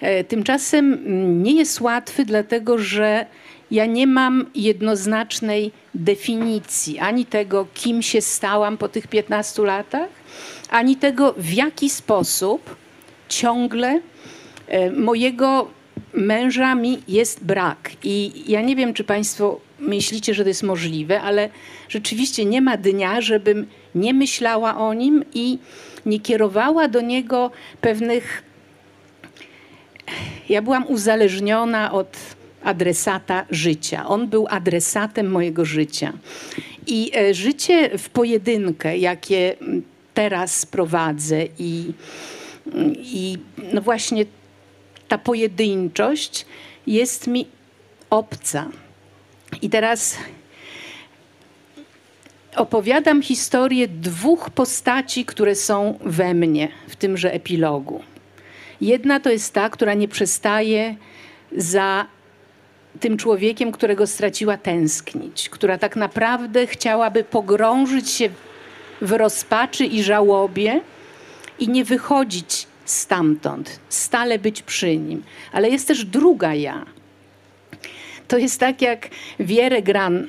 [0.00, 0.98] E, tymczasem
[1.42, 3.26] nie jest łatwy, dlatego że
[3.70, 10.08] ja nie mam jednoznacznej definicji ani tego, kim się stałam po tych 15 latach,
[10.70, 12.76] ani tego, w jaki sposób
[13.28, 14.00] ciągle
[14.68, 15.79] e, mojego
[16.14, 17.90] męża mi jest brak.
[18.04, 21.48] I ja nie wiem, czy Państwo myślicie, że to jest możliwe, ale
[21.88, 25.58] rzeczywiście nie ma dnia, żebym nie myślała o nim i
[26.06, 28.42] nie kierowała do niego pewnych.
[30.48, 32.16] Ja byłam uzależniona od
[32.64, 34.06] adresata życia.
[34.06, 36.12] On był adresatem mojego życia.
[36.86, 39.56] I e, życie w pojedynkę, jakie
[40.14, 41.92] teraz prowadzę i,
[42.96, 43.38] i
[43.72, 44.24] no właśnie
[45.10, 46.46] ta pojedynczość
[46.86, 47.46] jest mi
[48.10, 48.68] obca.
[49.62, 50.16] I teraz
[52.56, 58.02] opowiadam historię dwóch postaci, które są we mnie w tymże epilogu.
[58.80, 60.96] Jedna to jest ta, która nie przestaje
[61.56, 62.06] za
[63.00, 68.28] tym człowiekiem, którego straciła tęsknić, która tak naprawdę chciałaby pogrążyć się
[69.00, 70.80] w rozpaczy i żałobie
[71.58, 75.22] i nie wychodzić stamtąd, stale być przy nim.
[75.52, 76.86] Ale jest też druga ja.
[78.28, 79.08] To jest tak, jak
[79.40, 80.28] Wierę Gran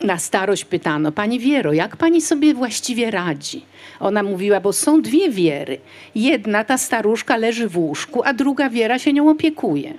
[0.00, 3.64] na starość pytano, Pani Wiero, jak Pani sobie właściwie radzi?
[4.00, 5.78] Ona mówiła, bo są dwie Wiery.
[6.14, 9.94] Jedna, ta staruszka leży w łóżku, a druga Wiera się nią opiekuje.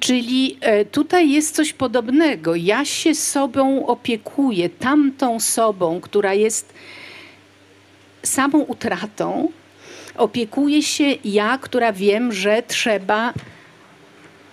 [0.00, 2.54] Czyli e, tutaj jest coś podobnego.
[2.54, 6.72] Ja się sobą opiekuję, tamtą sobą, która jest
[8.22, 9.48] samą utratą,
[10.16, 13.32] opiekuję się ja, która wiem, że trzeba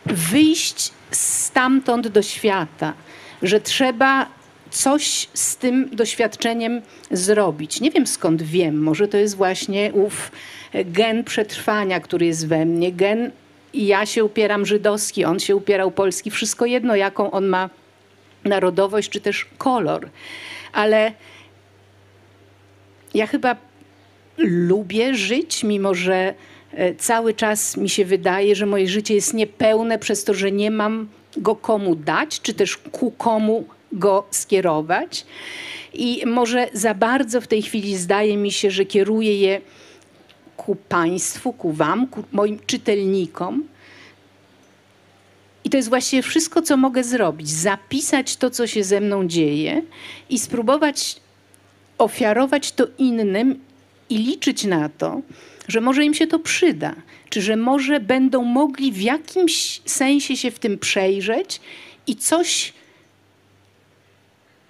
[0.06, 2.94] wyjść stamtąd do świata,
[3.42, 4.28] że trzeba
[4.70, 7.82] coś z tym doświadczeniem zrobić.
[7.82, 10.32] Nie wiem skąd wiem, może to jest właśnie ów
[10.74, 13.32] gen przetrwania, który jest we mnie, gen
[13.74, 17.70] ja się upieram żydowski, on się upierał polski, wszystko jedno, jaką on ma
[18.44, 20.10] narodowość czy też kolor.
[20.74, 21.14] Ale
[23.14, 23.56] ja chyba
[24.40, 26.34] lubię żyć, mimo że
[26.74, 30.72] e, cały czas mi się wydaje, że moje życie jest niepełne przez to, że nie
[30.72, 35.26] mam go komu dać, czy też ku komu go skierować.
[35.94, 39.62] I może za bardzo w tej chwili zdaje mi się, że kieruję je
[40.58, 43.64] ku Państwu, ku Wam, ku moim czytelnikom.
[45.64, 47.50] I to jest właściwie wszystko, co mogę zrobić.
[47.50, 49.82] Zapisać to, co się ze mną dzieje
[50.30, 51.16] i spróbować
[51.98, 53.60] ofiarować to innym
[54.10, 55.22] i liczyć na to,
[55.68, 56.96] że może im się to przyda,
[57.30, 61.62] czy że może będą mogli w jakimś sensie się w tym przejrzeć
[62.08, 62.74] i coś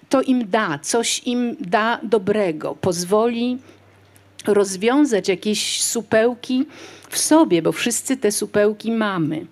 [0.08, 3.58] to im da, coś im da dobrego, pozwoli
[4.46, 6.66] rozwiązać jakieś supełki
[7.08, 9.46] w sobie, bo wszyscy te supełki mamy.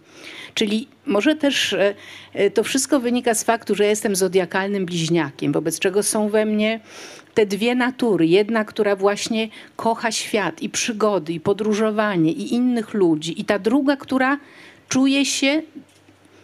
[0.54, 1.94] Czyli może też e,
[2.32, 6.80] e, to wszystko wynika z faktu, że jestem zodiakalnym bliźniakiem, wobec czego są we mnie
[7.38, 8.26] te dwie natury.
[8.26, 13.96] Jedna, która właśnie kocha świat i przygody, i podróżowanie, i innych ludzi, i ta druga,
[13.96, 14.38] która
[14.88, 15.62] czuje się,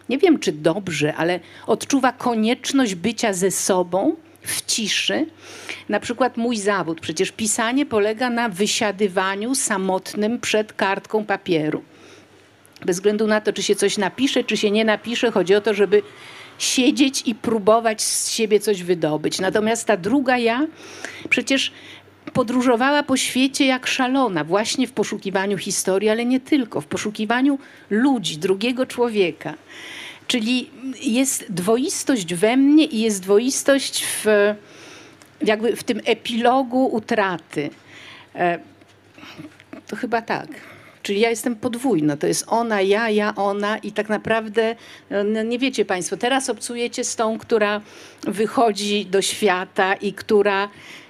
[0.08, 5.26] nie wiem czy dobrze, ale odczuwa konieczność bycia ze sobą w ciszy.
[5.88, 11.82] Na przykład mój zawód, przecież pisanie polega na wysiadywaniu samotnym przed kartką papieru.
[12.84, 15.74] Bez względu na to, czy się coś napisze, czy się nie napisze, chodzi o to,
[15.74, 16.02] żeby
[16.58, 19.40] siedzieć i próbować z siebie coś wydobyć.
[19.40, 20.66] Natomiast ta druga ja
[21.28, 21.72] przecież
[22.32, 27.58] podróżowała po świecie jak szalona, właśnie w poszukiwaniu historii, ale nie tylko, w poszukiwaniu
[27.90, 29.54] ludzi, drugiego człowieka.
[30.26, 30.70] Czyli
[31.02, 34.54] jest dwoistość we mnie i jest dwoistość w,
[35.42, 37.70] jakby w tym epilogu utraty.
[38.34, 38.58] E,
[39.86, 40.48] to chyba tak.
[41.04, 42.16] Czyli ja jestem podwójna.
[42.16, 44.76] To jest ona, ja, ja, ona i tak naprawdę,
[45.10, 47.80] no nie wiecie Państwo, teraz obcujecie z tą, która
[48.22, 50.68] wychodzi do świata i która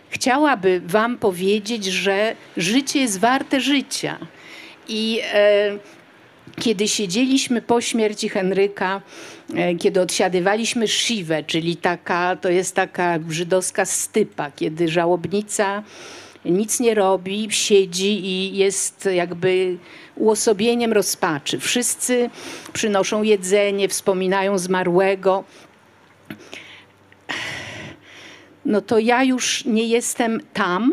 [0.09, 4.19] chciałaby Wam powiedzieć, że życie jest warte życia.
[4.89, 5.79] I e,
[6.61, 9.01] kiedy siedzieliśmy po śmierci Henryka,
[9.55, 15.83] e, kiedy odsiadywaliśmy Shiwę, czyli taka, to jest taka żydowska stypa, kiedy żałobnica
[16.45, 19.79] nic nie robi, siedzi i jest jakby
[20.17, 21.59] uosobieniem rozpaczy.
[21.59, 22.31] Wszyscy
[22.73, 25.45] przynoszą jedzenie, wspominają zmarłego.
[28.65, 30.93] No to ja już nie jestem tam,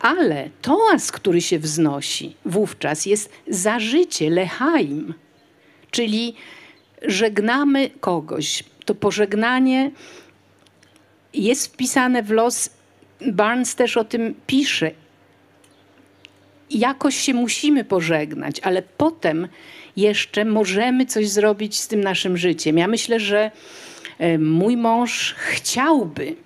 [0.00, 5.14] ale toas, który się wznosi wówczas jest za życie, lechaim,
[5.90, 6.34] czyli
[7.02, 8.64] żegnamy kogoś.
[8.84, 9.90] To pożegnanie
[11.34, 12.70] jest wpisane w los
[13.32, 14.90] Barnes też o tym pisze.
[16.70, 19.48] Jakoś się musimy pożegnać, ale potem
[19.96, 22.78] jeszcze możemy coś zrobić z tym naszym życiem.
[22.78, 23.50] Ja myślę, że
[24.18, 26.36] e, mój mąż chciałby,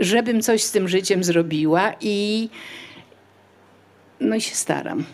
[0.00, 2.48] żebym coś z tym życiem zrobiła i
[4.20, 5.04] no i się staram.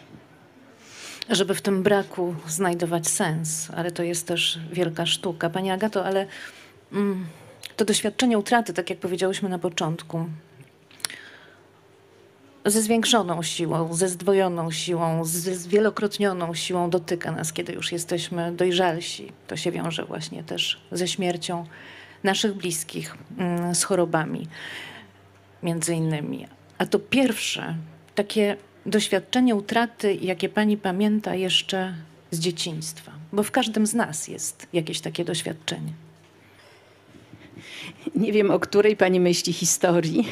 [1.30, 5.50] Żeby w tym braku znajdować sens, ale to jest też wielka sztuka.
[5.50, 6.26] Pani Agato, ale
[6.92, 7.26] mm,
[7.76, 10.26] to doświadczenie utraty, tak jak powiedziałyśmy na początku,
[12.64, 19.32] ze zwiększoną siłą, ze zdwojoną siłą, ze zwielokrotnioną siłą dotyka nas, kiedy już jesteśmy dojrzalsi.
[19.46, 21.66] To się wiąże właśnie też ze śmiercią
[22.22, 24.48] naszych bliskich, mm, z chorobami
[25.62, 26.46] między innymi.
[26.78, 27.74] A to pierwsze
[28.14, 31.94] takie doświadczenie utraty, jakie pani pamięta jeszcze
[32.30, 35.92] z dzieciństwa, bo w każdym z nas jest jakieś takie doświadczenie.
[38.14, 40.28] Nie wiem, o której pani myśli historii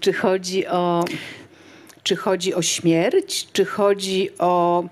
[0.00, 1.04] czy chodzi o,
[2.02, 4.84] czy chodzi o śmierć, czy chodzi o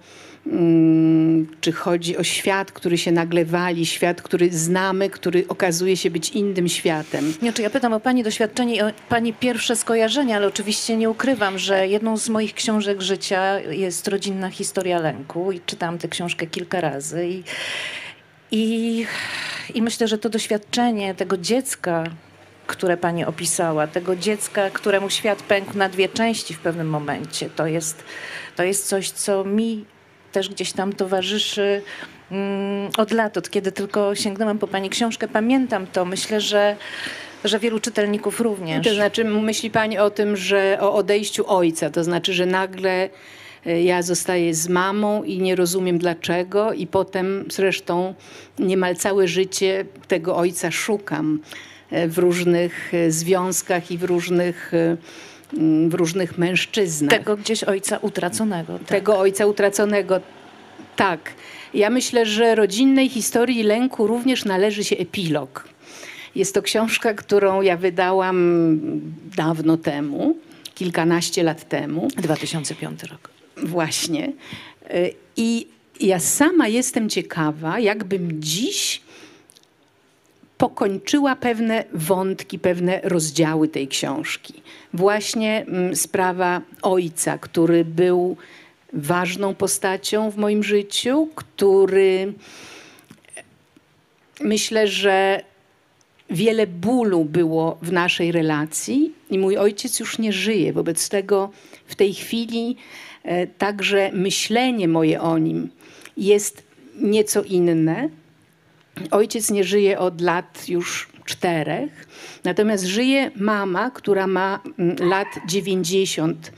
[0.46, 6.10] mm, czy chodzi o świat, który się nagle wali, świat, który znamy, który okazuje się
[6.10, 7.34] być innym światem.
[7.42, 11.10] Nie, czy ja pytam o Pani doświadczenie i o Pani pierwsze skojarzenia, ale oczywiście nie
[11.10, 16.46] ukrywam, że jedną z moich książek życia jest rodzinna historia lęku i czytałam tę książkę
[16.46, 17.42] kilka razy i,
[18.50, 19.06] i,
[19.74, 22.04] i myślę, że to doświadczenie tego dziecka,
[22.66, 27.50] które pani opisała, tego dziecka, któremu świat pękł na dwie części w pewnym momencie.
[27.50, 28.04] To jest,
[28.56, 29.84] to jest coś, co mi
[30.32, 31.82] też gdzieś tam towarzyszy
[32.30, 35.28] mm, od lat, od kiedy tylko sięgnęłam po pani książkę.
[35.28, 36.04] Pamiętam to.
[36.04, 36.76] Myślę, że
[37.44, 38.86] że wielu czytelników również.
[38.86, 43.10] To znaczy, myśli Pani o tym, że o odejściu ojca, to znaczy, że nagle
[43.66, 48.14] e, ja zostaję z mamą i nie rozumiem dlaczego, i potem zresztą
[48.58, 51.40] niemal całe życie tego ojca szukam
[52.08, 54.96] w różnych e, związkach i w różnych e,
[55.88, 57.18] w różnych mężczyznach.
[57.18, 58.78] Tego gdzieś ojca utraconego.
[58.78, 58.88] Tak.
[58.88, 60.20] Tego ojca utraconego,
[60.96, 61.32] tak.
[61.74, 65.68] Ja myślę, że rodzinnej historii lęku również należy się epilog.
[66.34, 68.80] Jest to książka, którą ja wydałam
[69.36, 70.36] dawno temu,
[70.74, 72.08] kilkanaście lat temu.
[72.16, 73.30] 2005 rok.
[73.56, 74.32] Właśnie.
[74.90, 75.66] E, I
[76.00, 79.02] ja sama jestem ciekawa, jakbym dziś
[80.62, 84.54] pokończyła pewne wątki, pewne rozdziały tej książki.
[84.94, 88.36] Właśnie mm, sprawa ojca, który był
[88.92, 92.32] ważną postacią w moim życiu, który
[94.40, 95.42] myślę, że
[96.30, 100.72] wiele bólu było w naszej relacji i mój ojciec już nie żyje.
[100.72, 101.50] Wobec tego
[101.86, 102.76] w tej chwili
[103.22, 105.68] e, także myślenie moje o nim
[106.16, 106.62] jest
[106.96, 108.21] nieco inne.
[109.10, 112.06] Ojciec nie żyje od lat już czterech,
[112.44, 116.52] natomiast żyje mama, która ma mm, lat 90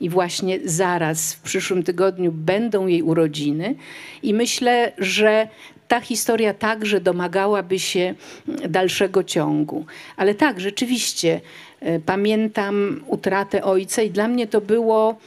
[0.00, 3.74] i właśnie zaraz w przyszłym tygodniu będą jej urodziny.
[4.22, 5.48] I myślę, że
[5.88, 8.14] ta historia także domagałaby się
[8.48, 9.86] mm, dalszego ciągu.
[10.16, 11.40] Ale tak, rzeczywiście
[11.80, 15.18] e, pamiętam utratę ojca i dla mnie to było.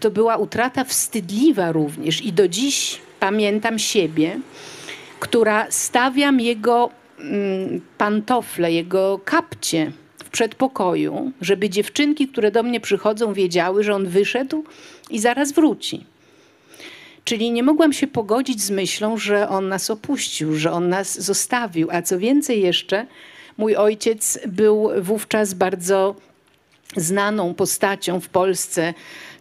[0.00, 4.40] To była utrata wstydliwa również i do dziś pamiętam siebie,
[5.22, 9.92] która stawiam jego mm, pantofle, jego kapcie
[10.24, 14.64] w przedpokoju, żeby dziewczynki, które do mnie przychodzą, wiedziały, że on wyszedł
[15.10, 16.04] i zaraz wróci.
[17.24, 21.88] Czyli nie mogłam się pogodzić z myślą, że on nas opuścił, że on nas zostawił.
[21.90, 23.06] A co więcej jeszcze,
[23.56, 26.14] mój ojciec był wówczas bardzo
[26.96, 28.94] znaną postacią w Polsce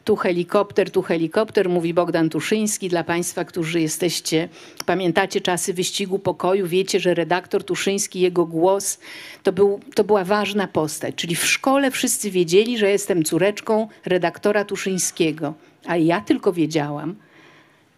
[0.04, 2.90] tu helikopter, tu helikopter, mówi Bogdan Tuszyński.
[2.90, 4.50] Dla Państwa, którzy jesteście,
[4.86, 9.00] pamiętacie czasy wyścigu pokoju, wiecie, że redaktor Tuszyński, jego głos
[9.44, 11.16] to, był, to była ważna postać.
[11.16, 15.54] Czyli w szkole wszyscy wiedzieli, że jestem córeczką redaktora Tuszyńskiego.
[15.86, 17.16] A ja tylko wiedziałam,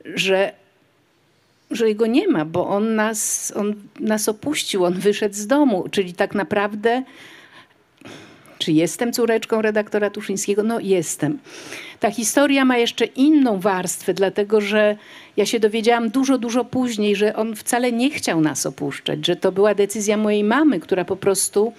[0.06, 0.54] że
[1.72, 5.86] że jego nie ma, bo on nas, on nas opuścił, on wyszedł z domu.
[5.92, 7.04] Czyli tak naprawdę,
[8.58, 10.64] czy jestem córeczką redaktora Tuszyńskiego?
[10.64, 11.40] No jestem.
[12.04, 14.98] Ta historia ma jeszcze inną warstwę, dlatego że
[15.38, 19.52] ja się dowiedziałam dużo, dużo później, że on wcale nie chciał nas opuszczać, że to
[19.52, 21.74] była decyzja mojej mamy, która po prostu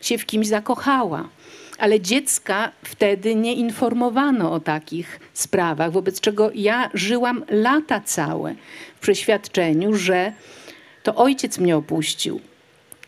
[0.00, 1.28] się w kimś zakochała
[1.78, 8.54] ale dziecka wtedy nie informowano o takich sprawach, wobec czego ja żyłam lata całe
[8.96, 10.32] w przeświadczeniu, że
[11.02, 12.40] to ojciec mnie opuścił.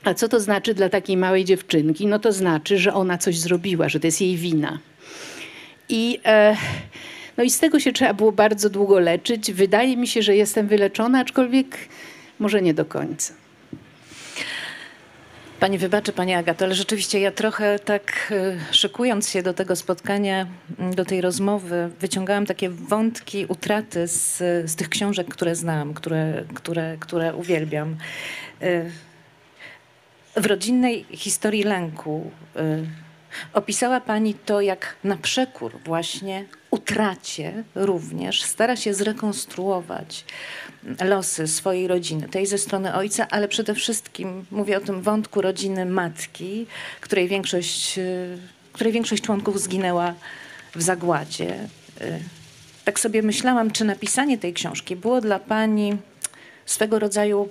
[0.05, 2.07] A co to znaczy dla takiej małej dziewczynki?
[2.07, 4.79] No to znaczy, że ona coś zrobiła, że to jest jej wina.
[5.91, 6.57] I, e,
[7.37, 9.53] no i z tego się trzeba było bardzo długo leczyć.
[9.53, 11.79] Wydaje mi się, że jestem wyleczona, aczkolwiek
[12.39, 13.35] może nie do końca.
[15.61, 18.33] Pani wybaczy, Pani Agato, ale rzeczywiście ja trochę tak
[18.71, 20.47] y, szykując się do tego spotkania,
[20.79, 24.39] mm, do tej rozmowy, wyciągałam takie wątki utraty z,
[24.71, 27.97] z tych książek, które znam, które, które, które uwielbiam.
[28.63, 28.91] Y,
[30.37, 32.31] w rodzinnej historii lęku
[33.53, 40.25] opisała Pani to, jak na przekór właśnie utracie również stara się zrekonstruować
[41.05, 45.87] losy swojej rodziny, tej ze strony ojca, ale przede wszystkim mówię o tym wątku rodziny
[45.87, 46.67] matki,
[47.01, 48.39] której większość, y,
[48.73, 50.15] której większość członków zginęła
[50.75, 51.55] w zagładzie.
[52.01, 52.21] Y,
[52.85, 55.97] tak sobie myślałam, czy napisanie tej książki było dla pani
[56.67, 57.49] swego rodzaju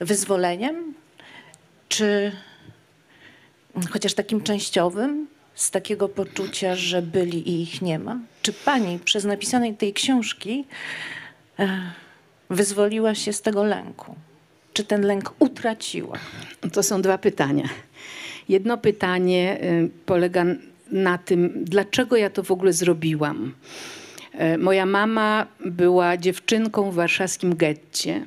[0.00, 0.94] wyzwoleniem,
[1.88, 2.32] czy
[3.90, 8.18] chociaż takim częściowym, z takiego poczucia, że byli i ich nie ma?
[8.42, 10.64] Czy pani przez napisanie tej książki
[12.50, 14.14] wyzwoliła się z tego lęku?
[14.72, 16.18] Czy ten lęk utraciła?
[16.72, 17.68] To są dwa pytania.
[18.48, 20.44] Jedno pytanie y, polega
[20.90, 23.54] na tym, dlaczego ja to w ogóle zrobiłam.
[24.54, 28.26] Y, moja mama była dziewczynką w warszawskim getcie.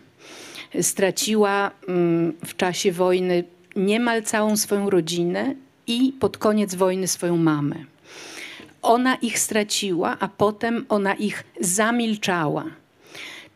[0.81, 3.43] Straciła mm, w czasie wojny
[3.75, 5.55] niemal całą swoją rodzinę
[5.87, 7.75] i pod koniec wojny swoją mamę.
[8.81, 12.65] Ona ich straciła, a potem ona ich zamilczała.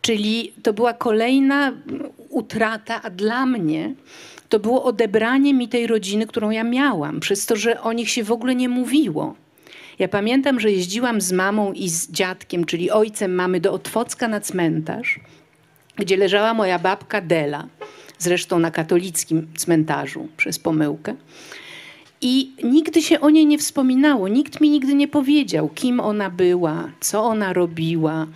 [0.02, 1.74] Czyli to była kolejna
[2.30, 3.94] utrata, a dla mnie
[4.50, 8.24] to było odebranie mi tej rodziny, którą ja miałam, przez to, że o nich się
[8.24, 9.36] w ogóle nie mówiło.
[10.00, 14.40] Ja pamiętam, że jeździłam z mamą i z dziadkiem, czyli ojcem mamy, do Otwocka na
[14.40, 15.20] cmentarz,
[15.96, 17.68] gdzie leżała moja babka Dela,
[18.20, 21.16] zresztą na katolickim cmentarzu przez pomyłkę.
[22.22, 26.92] I nigdy się o niej nie wspominało, nikt mi nigdy nie powiedział, kim ona była,
[27.00, 28.28] co ona robiła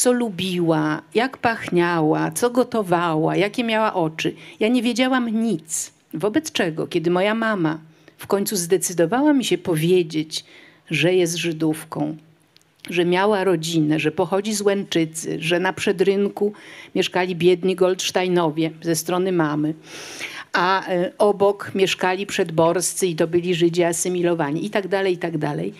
[0.00, 4.34] co lubiła, jak pachniała, co gotowała, jakie miała oczy.
[4.60, 5.92] Ja nie wiedziałam nic.
[6.14, 7.78] Wobec czego, kiedy moja mama
[8.18, 10.44] w końcu zdecydowała mi się powiedzieć,
[10.90, 12.16] że jest Żydówką,
[12.90, 16.52] że miała rodzinę, że pochodzi z Łęczycy, że na przedrynku
[16.94, 19.74] mieszkali biedni Goldsteinowie ze strony mamy,
[20.52, 25.38] a e, obok mieszkali przedborscy i to byli Żydzi asymilowani i tak dalej, i tak
[25.38, 25.74] dalej,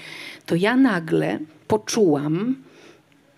[0.46, 1.38] to ja nagle
[1.68, 2.56] poczułam,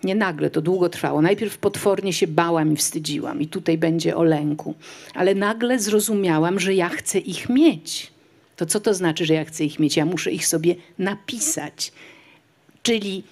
[0.03, 1.21] nie nagle, to długo trwało.
[1.21, 4.75] Najpierw potwornie się bałam i wstydziłam, i tutaj będzie o lęku.
[5.13, 8.11] Ale nagle zrozumiałam, że ja chcę ich mieć.
[8.55, 9.97] To co to znaczy, że ja chcę ich mieć?
[9.97, 11.91] Ja muszę ich sobie napisać.
[12.83, 13.23] Czyli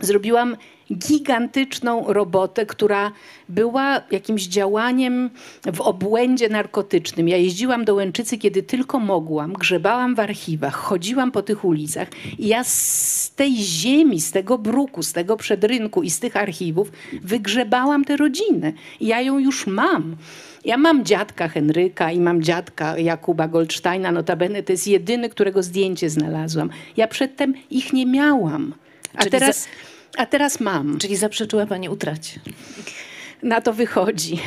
[0.00, 0.56] zrobiłam
[0.92, 3.12] gigantyczną robotę, która
[3.48, 5.30] była jakimś działaniem
[5.72, 7.28] w obłędzie narkotycznym.
[7.28, 12.48] Ja jeździłam do Łęczycy, kiedy tylko mogłam, grzebałam w archiwach, chodziłam po tych ulicach i
[12.48, 16.92] ja z tej ziemi, z tego bruku, z tego przedrynku i z tych archiwów
[17.22, 18.72] wygrzebałam tę rodzinę.
[19.00, 20.16] Ja ją już mam.
[20.64, 26.10] Ja mam dziadka Henryka i mam dziadka Jakuba Goldsteina, notabene to jest jedyny, którego zdjęcie
[26.10, 26.70] znalazłam.
[26.96, 28.74] Ja przedtem ich nie miałam.
[29.14, 29.62] A teraz...
[29.62, 29.68] Za
[30.16, 30.98] a teraz mam.
[30.98, 32.40] Czyli zaprzeczyła Pani utracie.
[33.42, 34.40] Na to wychodzi.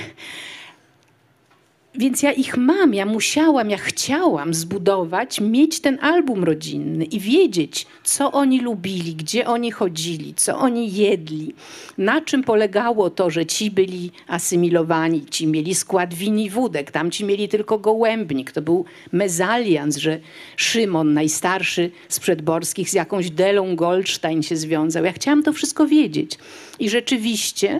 [1.98, 7.86] Więc ja ich mam, ja musiałam, ja chciałam zbudować, mieć ten album rodzinny i wiedzieć,
[8.04, 11.54] co oni lubili, gdzie oni chodzili, co oni jedli,
[11.98, 17.48] na czym polegało to, że ci byli asymilowani, ci mieli skład wini wódek, tamci mieli
[17.48, 18.52] tylko gołębnik.
[18.52, 20.20] To był mezalians, że
[20.56, 25.06] Szymon, najstarszy z przedborskich, z jakąś Delą Goldstein się związał.
[25.06, 26.38] Ja chciałam to wszystko wiedzieć.
[26.80, 27.80] I rzeczywiście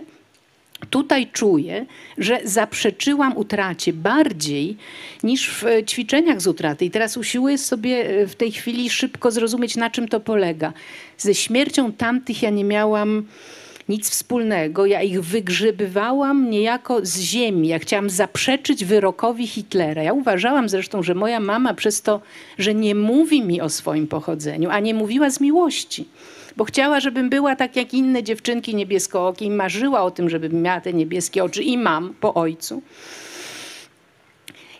[0.90, 1.86] Tutaj czuję,
[2.18, 4.76] że zaprzeczyłam utracie bardziej
[5.22, 6.84] niż w ćwiczeniach z utraty.
[6.84, 10.72] I teraz usiłuję sobie e, w tej chwili szybko zrozumieć, na czym to polega.
[11.18, 13.24] Ze śmiercią tamtych ja nie miałam
[13.88, 14.86] nic wspólnego.
[14.86, 17.68] Ja ich wygrzebywałam niejako z ziemi.
[17.68, 20.02] Ja chciałam zaprzeczyć wyrokowi Hitlera.
[20.02, 22.20] Ja uważałam zresztą, że moja mama przez to,
[22.58, 26.08] że nie mówi mi o swoim pochodzeniu, a nie mówiła z miłości
[26.58, 30.80] bo chciała, żebym była tak jak inne dziewczynki niebieskookie i marzyła o tym, żebym miała
[30.80, 32.82] te niebieskie oczy i mam po ojcu.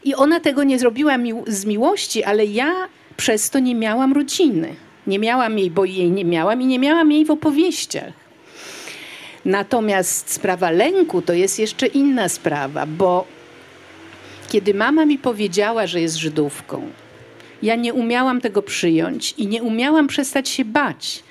[0.04, 2.74] I ona tego nie zrobiła mi z miłości, ale ja
[3.16, 4.74] przez to nie miałam rodziny.
[5.06, 8.12] Nie miałam jej, bo jej nie miałam i nie miałam jej w opowieściach.
[9.44, 13.26] Natomiast sprawa lęku to jest jeszcze inna sprawa, bo
[14.48, 16.90] kiedy mama mi powiedziała, że jest Żydówką,
[17.62, 21.28] ja nie umiałam tego przyjąć i nie umiałam przestać się bać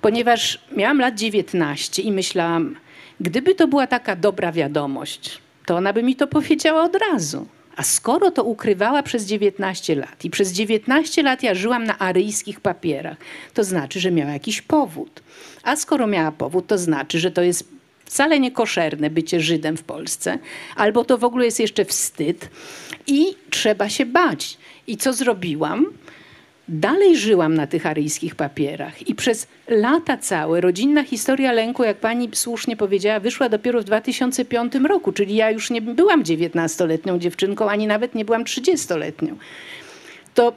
[0.00, 2.76] ponieważ miałam lat 19 i myślałam,
[3.20, 7.46] gdyby to była taka dobra wiadomość, to ona by mi to powiedziała od razu.
[7.76, 12.60] A skoro to ukrywała przez 19 lat i przez 19 lat ja żyłam na aryjskich
[12.60, 13.16] papierach,
[13.54, 15.22] to znaczy, że miała jakiś powód.
[15.62, 17.64] A skoro miała powód, to znaczy, że to jest
[18.04, 20.38] wcale nie koszerne bycie Żydem w Polsce,
[20.76, 22.48] albo to w ogóle jest jeszcze wstyd
[23.06, 24.58] i trzeba się bać.
[24.86, 25.86] I co zrobiłam?
[26.68, 32.28] Dalej żyłam na tych aryjskich papierach i przez lata całe rodzinna historia lęku, jak pani
[32.32, 37.86] słusznie powiedziała, wyszła dopiero w 2005 roku, czyli ja już nie byłam 19-letnią dziewczynką, ani
[37.86, 39.36] nawet nie byłam 30-letnią.
[40.34, 40.52] To,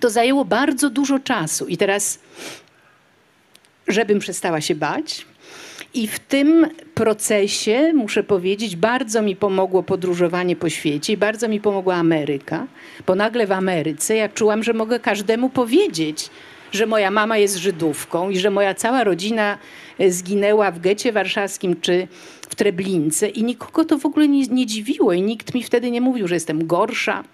[0.00, 2.18] to zajęło bardzo dużo czasu i teraz,
[3.88, 5.26] żebym przestała się bać,
[5.94, 11.60] i w tym procesie, muszę powiedzieć, bardzo mi pomogło podróżowanie po świecie i bardzo mi
[11.60, 12.66] pomogła Ameryka,
[13.06, 16.30] bo nagle w Ameryce ja czułam, że mogę każdemu powiedzieć,
[16.72, 19.58] że moja mama jest Żydówką i że moja cała rodzina
[19.98, 22.08] e, zginęła w getcie warszawskim czy
[22.48, 26.00] w Treblince i nikogo to w ogóle nie, nie dziwiło i nikt mi wtedy nie
[26.00, 27.24] mówił, że jestem gorsza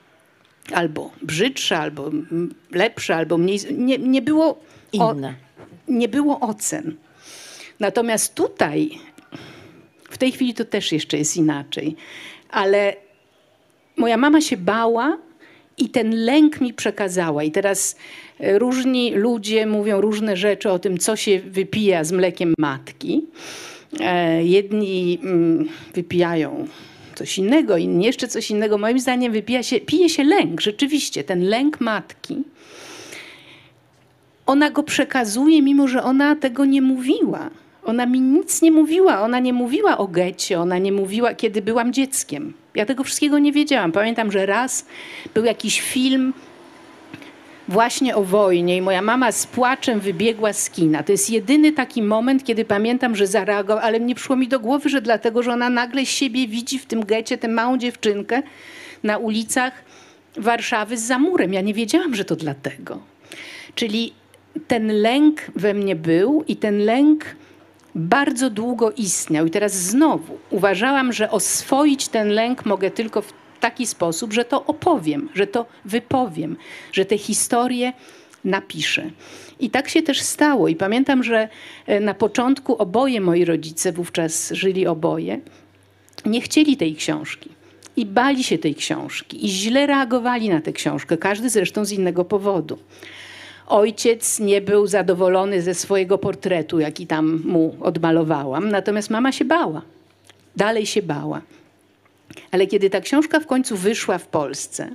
[0.74, 2.10] albo brzydsza, albo
[2.70, 3.58] lepsza, albo mniej...
[3.78, 4.60] Nie, nie było...
[4.98, 5.14] O,
[5.88, 6.96] nie było ocen.
[7.80, 8.90] Natomiast tutaj,
[10.10, 11.96] w tej chwili to też jeszcze jest inaczej,
[12.50, 12.96] ale
[13.96, 15.18] moja mama się bała
[15.78, 17.44] i ten lęk mi przekazała.
[17.44, 17.96] I teraz
[18.40, 23.26] e, różni ludzie mówią różne rzeczy o tym, co się wypija z mlekiem matki.
[24.00, 26.66] E, jedni mm, wypijają
[27.14, 28.78] coś innego, inni jeszcze coś innego.
[28.78, 32.36] Moim zdaniem wypija się, pije się lęk, rzeczywiście, ten lęk matki.
[34.46, 37.50] Ona go przekazuje, mimo że ona tego nie mówiła.
[37.84, 39.20] Ona mi nic nie mówiła.
[39.20, 42.52] Ona nie mówiła o getcie, ona nie mówiła, kiedy byłam dzieckiem.
[42.74, 43.92] Ja tego wszystkiego nie wiedziałam.
[43.92, 44.86] Pamiętam, że raz
[45.34, 46.32] był jakiś film
[47.68, 51.02] właśnie o wojnie i moja mama z płaczem wybiegła z kina.
[51.02, 54.88] To jest jedyny taki moment, kiedy pamiętam, że zareagował, ale nie przyszło mi do głowy,
[54.88, 58.42] że dlatego, że ona nagle siebie widzi w tym getcie, tę małą dziewczynkę
[59.02, 59.72] na ulicach
[60.36, 61.52] Warszawy z zamurem.
[61.52, 63.00] Ja nie wiedziałam, że to dlatego.
[63.74, 64.12] Czyli
[64.68, 67.24] ten lęk we mnie był i ten lęk
[67.94, 69.46] bardzo długo istniał.
[69.46, 74.66] I teraz znowu uważałam, że oswoić ten lęk mogę tylko w taki sposób, że to
[74.66, 76.56] opowiem, że to wypowiem,
[76.92, 77.92] że te historie
[78.44, 79.10] napiszę.
[79.60, 80.68] I tak się też stało.
[80.68, 81.48] I pamiętam, że
[81.86, 85.40] e, na początku oboje moi rodzice, wówczas żyli oboje,
[86.26, 87.50] nie chcieli tej książki.
[87.96, 92.24] I bali się tej książki, i źle reagowali na tę książkę, każdy zresztą z innego
[92.24, 92.78] powodu.
[93.70, 99.82] Ojciec nie był zadowolony ze swojego portretu, jaki tam mu odmalowałam, natomiast mama się bała.
[100.56, 101.40] Dalej się bała.
[102.50, 104.90] Ale kiedy ta książka w końcu wyszła w Polsce,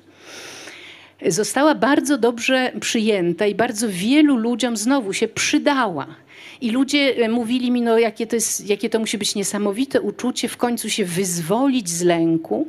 [1.28, 6.08] została bardzo dobrze przyjęta i bardzo wielu ludziom znowu się przydała.
[6.62, 10.48] I ludzie e, mówili mi, no jakie to, jest, jakie to musi być niesamowite uczucie
[10.48, 12.68] w końcu się wyzwolić z lęku,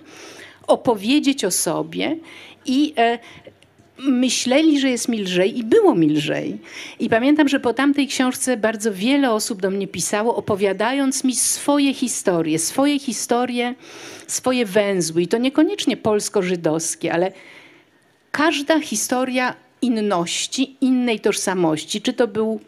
[0.67, 2.17] opowiedzieć o sobie
[2.67, 3.19] i e,
[3.99, 6.59] myśleli, że jest mi lżej i było mi lżej.
[7.01, 11.94] I pamiętam, że po tamtej książce bardzo wiele osób do mnie pisało, opowiadając mi swoje
[11.94, 13.74] historie, swoje historie,
[14.26, 15.22] swoje węzły.
[15.22, 17.32] I to niekoniecznie polsko-żydowskie, ale
[18.30, 22.03] każda historia inności, innej tożsamości.
[22.03, 22.61] Czy to był,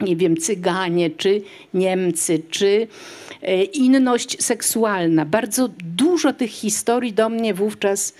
[0.00, 1.42] nie wiem, Cyganie, czy
[1.74, 2.86] Niemcy, czy
[3.42, 5.24] e, inność seksualna.
[5.24, 8.14] Bardzo dużo tych historii do mnie wówczas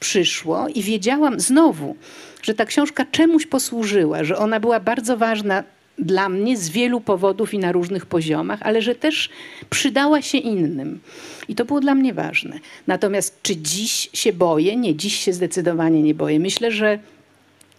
[0.00, 1.96] przyszło i wiedziałam znowu,
[2.42, 5.64] że ta książka czemuś posłużyła, że ona była bardzo ważna
[5.98, 9.28] dla mnie z wielu powodów i na różnych poziomach, ale że też
[9.70, 11.00] przydała się innym.
[11.48, 12.58] I to było dla mnie ważne.
[12.86, 14.76] Natomiast czy dziś się boję?
[14.76, 16.40] Nie, dziś się zdecydowanie nie boję.
[16.40, 16.98] Myślę, że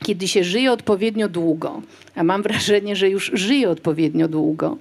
[0.04, 1.82] kiedy się żyje odpowiednio długo,
[2.16, 4.78] a mam wrażenie, że już żyję odpowiednio długo,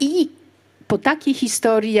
[0.00, 0.28] I
[0.88, 1.92] po takiej historii,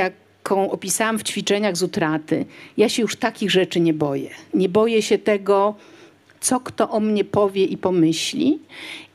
[0.48, 2.44] jaką opisałam w ćwiczeniach z utraty,
[2.76, 4.30] ja się już takich rzeczy nie boję.
[4.54, 5.74] Nie boję się tego,
[6.40, 8.58] co kto o mnie powie i pomyśli.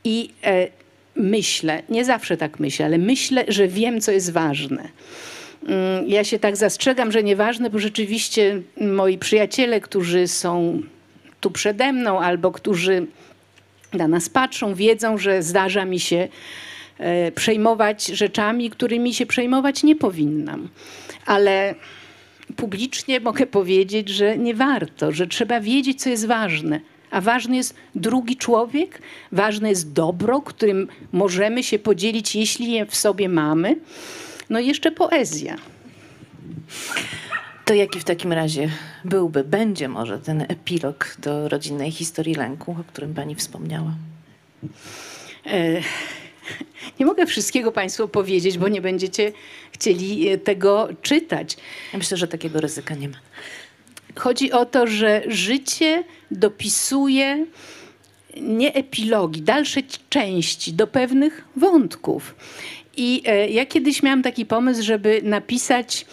[0.04, 0.68] I e,
[1.16, 4.88] myślę, nie zawsze tak myślę, ale myślę, że wiem, co jest ważne.
[5.66, 10.82] Mm, ja się tak zastrzegam, że nieważne, bo rzeczywiście moi przyjaciele, którzy są
[11.40, 13.06] tu przede mną albo którzy
[13.92, 16.28] na nas patrzą, wiedzą, że zdarza mi się
[17.34, 20.68] przejmować rzeczami, którymi się przejmować nie powinnam.
[21.26, 21.74] Ale
[22.56, 26.80] publicznie mogę powiedzieć, że nie warto, że trzeba wiedzieć, co jest ważne.
[27.10, 32.96] A ważny jest drugi człowiek, ważne jest dobro, którym możemy się podzielić, jeśli je w
[32.96, 33.76] sobie mamy.
[34.50, 35.56] No i jeszcze poezja.
[37.64, 38.68] To jaki w takim razie
[39.04, 43.94] byłby, będzie może ten epilog do rodzinnej historii lęku, o którym pani wspomniała?
[45.46, 45.80] E,
[47.00, 49.32] nie mogę wszystkiego Państwu powiedzieć, bo nie będziecie
[49.72, 51.56] chcieli e, tego czytać.
[51.92, 53.16] Ja myślę, że takiego ryzyka nie ma.
[54.16, 57.46] Chodzi o to, że życie dopisuje
[58.40, 59.80] nie epilogi, dalsze
[60.10, 62.34] części do pewnych wątków.
[62.96, 66.06] I e, ja kiedyś miałam taki pomysł, żeby napisać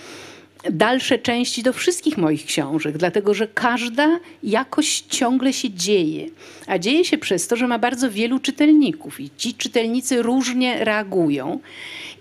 [0.69, 6.27] dalsze części do wszystkich moich książek, dlatego że każda jakoś ciągle się dzieje.
[6.67, 11.59] A dzieje się przez to, że ma bardzo wielu czytelników i ci czytelnicy różnie reagują.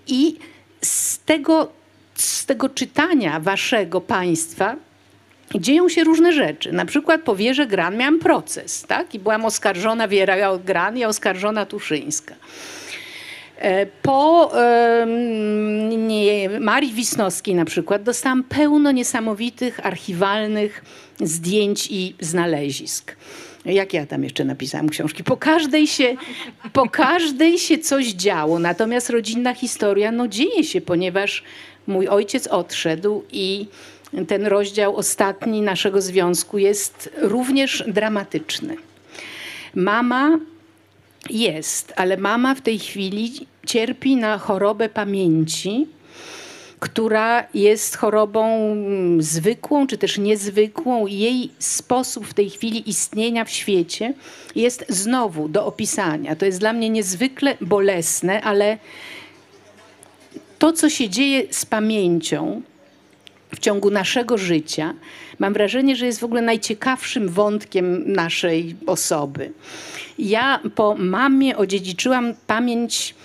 [0.07, 0.35] I
[0.81, 1.71] z tego,
[2.15, 4.75] z tego czytania waszego państwa
[5.59, 6.71] dzieją się różne rzeczy.
[6.71, 9.15] Na przykład po Wierze Gran miałam proces, tak?
[9.15, 12.35] I byłam oskarżona Wiera Gran i oskarżona Tuszyńska.
[13.61, 14.51] E, po
[16.59, 20.85] Marii Wisnowskiej na przykład dostałam pełno niesamowitych archiwalnych
[21.19, 23.15] zdjęć i znalezisk.
[23.65, 25.23] Jak ja tam jeszcze napisałam książki?
[25.23, 26.15] Po każdej się,
[26.73, 28.59] po każdej się coś działo.
[28.59, 31.43] Natomiast rodzinna historia no, dzieje się, ponieważ
[31.87, 33.67] mój ojciec odszedł i
[34.27, 38.75] ten rozdział ostatni naszego związku jest również dramatyczny.
[39.75, 40.39] Mama
[41.29, 45.87] jest, ale mama w tej chwili cierpi na chorobę pamięci,
[46.79, 51.07] która jest chorobą mm, zwykłą czy też niezwykłą.
[51.07, 54.13] Jej sposób w tej chwili istnienia w świecie
[54.55, 56.35] jest znowu do opisania.
[56.35, 58.77] To jest dla mnie niezwykle bolesne, ale
[60.59, 62.61] to, co się dzieje z pamięcią
[63.55, 64.93] w ciągu naszego życia,
[65.39, 69.51] mam wrażenie, że jest w ogóle najciekawszym wątkiem naszej osoby.
[70.19, 73.15] Ja po mamie odziedziczyłam pamięć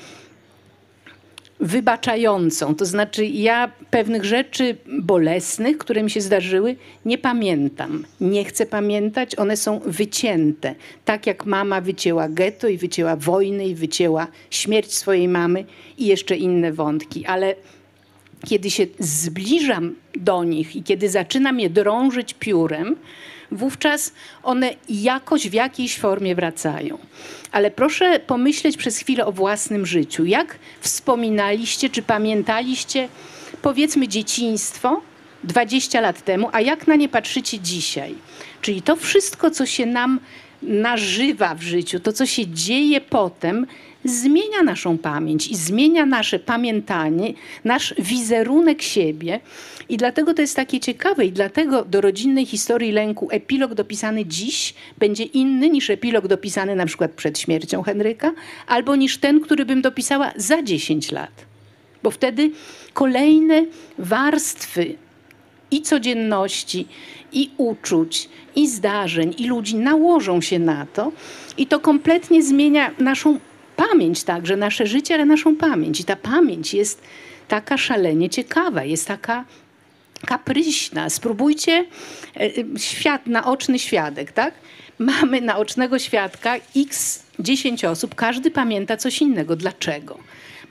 [1.60, 2.74] wybaczającą.
[2.74, 8.04] To znaczy, ja pewnych rzeczy bolesnych, które mi się zdarzyły, nie pamiętam.
[8.20, 10.74] Nie chcę pamiętać, one są wycięte.
[11.04, 15.64] Tak jak mama wycięła getto i wycięła wojny i wycięła śmierć swojej mamy
[15.98, 17.26] i jeszcze inne wątki.
[17.26, 17.54] Ale
[18.46, 22.96] kiedy się zbliżam do nich i kiedy zaczynam je drążyć piórem,
[23.52, 26.98] wówczas one jakoś w jakiejś formie wracają.
[27.52, 30.24] Ale proszę pomyśleć przez chwilę o własnym życiu.
[30.24, 33.08] Jak wspominaliście, czy pamiętaliście,
[33.62, 35.00] powiedzmy, dzieciństwo
[35.44, 38.14] 20 lat temu, a jak na nie patrzycie dzisiaj?
[38.60, 40.20] Czyli to wszystko, co się nam
[40.62, 43.66] nażywa w życiu, to co się dzieje potem,
[44.08, 47.32] zmienia naszą pamięć i zmienia nasze pamiętanie,
[47.64, 49.40] nasz wizerunek siebie.
[49.88, 54.74] I dlatego to jest takie ciekawe i dlatego do rodzinnej historii lęku epilog dopisany dziś
[54.98, 58.32] będzie inny niż epilog dopisany na przykład przed śmiercią Henryka,
[58.66, 61.46] albo niż ten, który bym dopisała za 10 lat.
[62.02, 62.50] Bo wtedy
[62.92, 63.64] kolejne
[63.98, 64.94] warstwy
[65.70, 66.86] i codzienności,
[67.32, 71.12] i uczuć, i zdarzeń, i ludzi nałożą się na to,
[71.58, 73.38] i to kompletnie zmienia naszą
[73.76, 76.00] pamięć także, nasze życie, ale naszą pamięć.
[76.00, 77.02] I ta pamięć jest
[77.48, 79.44] taka szalenie ciekawa, jest taka
[80.26, 81.10] kapryśna.
[81.10, 81.72] Spróbujcie
[82.36, 84.54] e, e, świat, naoczny świadek, tak?
[84.98, 89.56] Mamy naocznego świadka x 10 osób, każdy pamięta coś innego.
[89.56, 90.18] Dlaczego?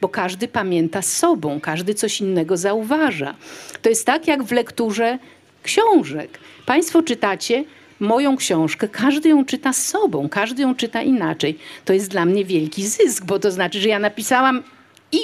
[0.01, 3.36] Bo każdy pamięta sobą, każdy coś innego zauważa.
[3.82, 5.20] To jest tak jak w lekturze
[5.64, 6.39] książek.
[6.66, 7.64] Państwo czytacie
[8.00, 11.60] moją książkę, każdy ją czyta z sobą, każdy ją czyta inaczej.
[11.86, 14.64] To jest dla mnie wielki zysk, bo to znaczy, że ja napisałam
[15.12, 15.20] i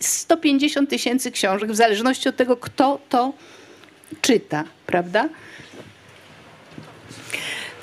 [0.00, 3.32] 150 tysięcy książek, w zależności od tego, kto to
[4.22, 5.28] czyta, prawda?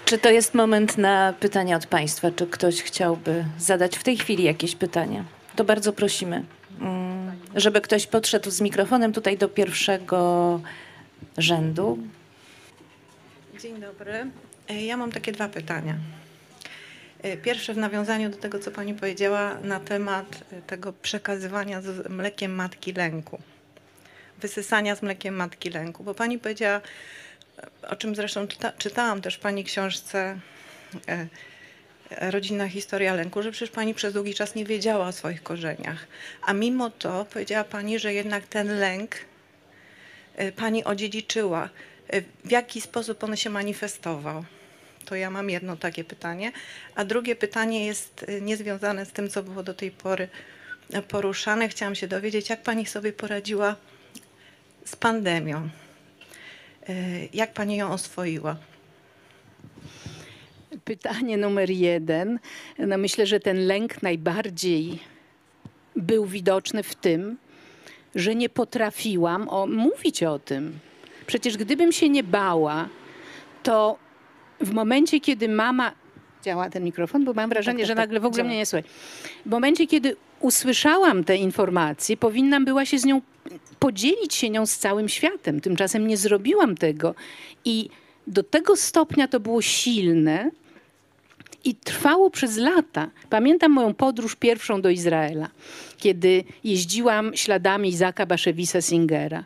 [0.06, 2.32] Czy to jest moment na pytania od Państwa?
[2.32, 5.24] Czy ktoś chciałby zadać w tej chwili jakieś pytania?
[5.56, 6.44] To bardzo prosimy,
[6.82, 10.60] mm, żeby ktoś podszedł z mikrofonem tutaj do pierwszego
[11.38, 11.98] rzędu.
[13.64, 14.26] Dzień dobry.
[14.70, 15.96] E, ja mam takie dwa pytania.
[17.22, 22.10] E, pierwsze w nawiązaniu do tego, co Pani powiedziała na temat e, tego przekazywania z
[22.10, 23.40] mlekiem matki lęku,
[24.38, 26.82] wysysania z mlekiem matki lęku, bo Pani powiedziała,
[27.90, 30.40] o czym zresztą czyta, czytałam też w Pani książce
[32.12, 36.08] Rodzinna historia lęku, że przecież Pani przez długi czas nie wiedziała o swoich korzeniach,
[36.42, 39.16] a mimo to powiedziała Pani, że jednak ten lęk
[40.56, 41.70] Pani odziedziczyła.
[42.46, 44.46] W jaki sposób on się manifestował?
[45.06, 46.52] To ja mam jedno takie pytanie.
[46.96, 50.28] A drugie pytanie jest y, niezwiązane z tym, co było do tej pory
[51.08, 51.70] poruszane.
[51.70, 53.76] Chciałam się dowiedzieć, jak Pani sobie poradziła
[54.86, 55.70] z pandemią.
[56.90, 58.58] Y, jak Pani ją oswoiła?
[60.86, 62.40] Pytanie numer jeden.
[62.78, 65.00] No myślę, że ten lęk najbardziej
[65.96, 67.38] był widoczny w tym,
[68.16, 70.80] że nie potrafiłam o, mówić o tym.
[71.28, 72.90] Przecież gdybym się nie bała,
[73.64, 73.98] to
[74.60, 75.92] w momencie, kiedy mama.
[76.44, 78.50] Działa ten mikrofon, bo mam wrażenie, tak, tak, że nagle w ogóle działa.
[78.50, 78.92] mnie nie słychać.
[79.46, 83.22] W momencie, kiedy usłyszałam te informacje, powinnam była się z nią
[83.80, 85.62] podzielić się nią z całym światem.
[85.62, 87.16] Tymczasem nie zrobiłam tego.
[87.66, 87.90] I
[88.28, 90.52] do tego stopnia to było silne
[91.64, 93.10] i trwało przez lata.
[93.30, 95.50] Pamiętam moją podróż pierwszą do Izraela,
[95.98, 99.44] kiedy jeździłam śladami Izaka Baszewisa Singera.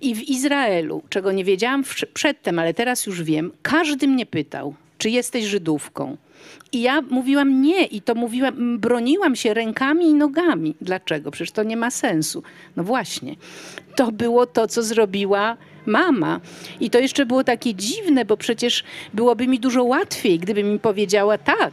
[0.00, 5.10] I w Izraelu, czego nie wiedziałam przedtem, ale teraz już wiem, każdy mnie pytał, czy
[5.10, 6.16] jesteś Żydówką.
[6.72, 10.74] I ja mówiłam nie i to mówiłam, broniłam się rękami i nogami.
[10.80, 11.30] Dlaczego?
[11.30, 12.42] Przecież to nie ma sensu.
[12.76, 13.36] No właśnie.
[13.96, 16.40] To było to, co zrobiła mama.
[16.80, 18.84] I to jeszcze było takie dziwne, bo przecież
[19.14, 21.72] byłoby mi dużo łatwiej, gdyby mi powiedziała tak.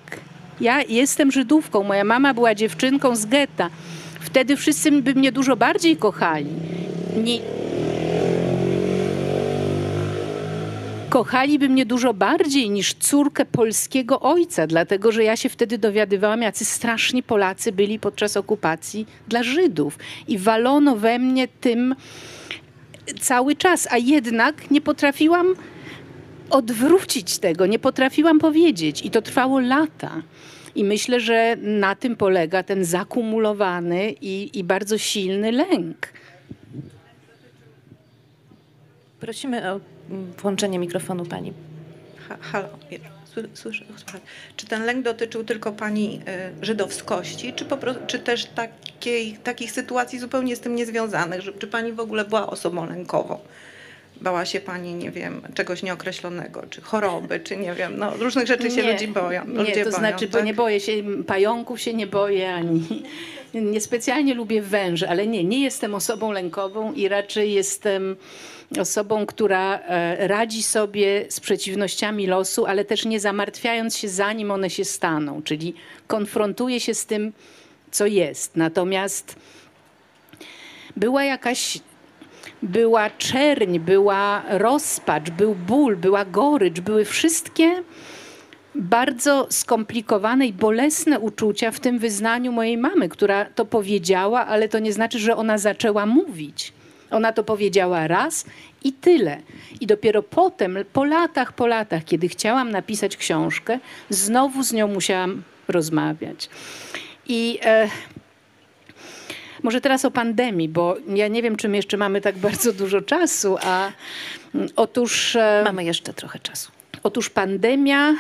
[0.62, 3.70] Ja jestem Żydówką, moja mama była dziewczynką z getta.
[4.20, 6.50] Wtedy wszyscy by mnie dużo bardziej kochali.
[7.24, 7.40] Nie,
[11.16, 16.66] kochaliby mnie dużo bardziej niż córkę polskiego ojca, dlatego że ja się wtedy dowiadywałam, jacy
[16.66, 20.00] straszni Polacy byli podczas okupacji dla Żydów.
[20.28, 21.96] I walono we mnie tym
[23.20, 25.56] cały czas, a jednak nie potrafiłam
[26.50, 29.06] odwrócić tego, nie potrafiłam powiedzieć.
[29.06, 30.22] I to trwało lata.
[30.76, 36.08] I myślę, że na tym polega ten zakumulowany i, i bardzo silny lęk.
[39.20, 39.95] Prosimy o
[40.42, 41.54] włączenie mikrofonu pani.
[42.30, 42.70] Ha, halo,
[43.54, 43.86] słyszę,
[44.56, 46.22] Czy ten lęk dotyczył tylko pani
[46.62, 51.42] y, żydowskości, czy, po prostu, czy też takiej, takich sytuacji zupełnie z tym niezwiązanych?
[51.42, 53.40] Że, czy pani w ogóle była osobą lękową?
[54.22, 58.72] Bała się pani, nie wiem, czegoś nieokreślonego, czy choroby, czy nie wiem, no różnych rzeczy
[58.72, 59.48] się nie, ludzi boją.
[59.48, 60.42] Nie, to boją, znaczy, tak?
[60.42, 60.92] bo nie boję się,
[61.28, 63.04] pająków się nie boję, ani
[63.54, 68.16] niespecjalnie lubię węży, ale nie, nie jestem osobą lękową i raczej jestem
[68.80, 74.70] osobą, która e, radzi sobie z przeciwnościami losu, ale też nie zamartwiając się zanim one
[74.70, 75.74] się staną, czyli
[76.08, 77.34] konfrontuje się z tym,
[77.92, 78.56] co jest.
[78.56, 79.36] Natomiast
[80.96, 81.80] była jakaś
[82.64, 87.84] była czerń, była rozpacz, był ból, była gorycz, były wszystkie
[88.76, 94.80] bardzo skomplikowane i bolesne uczucia w tym wyznaniu mojej mamy, która to powiedziała, ale to
[94.80, 96.74] nie znaczy, że ona zaczęła mówić.
[97.16, 98.46] Ona to powiedziała raz
[98.84, 99.42] i tyle.
[99.82, 105.44] I dopiero potem, po latach, po latach, kiedy chciałam napisać książkę, znowu z nią musiałam
[105.68, 106.50] rozmawiać.
[107.28, 107.90] I e,
[109.64, 113.02] może teraz o pandemii, bo ja nie wiem, czy my jeszcze mamy tak bardzo dużo
[113.02, 113.92] czasu, a
[114.56, 115.36] mm, otóż.
[115.36, 116.72] E, mamy jeszcze trochę czasu.
[117.04, 118.16] Otóż pandemia,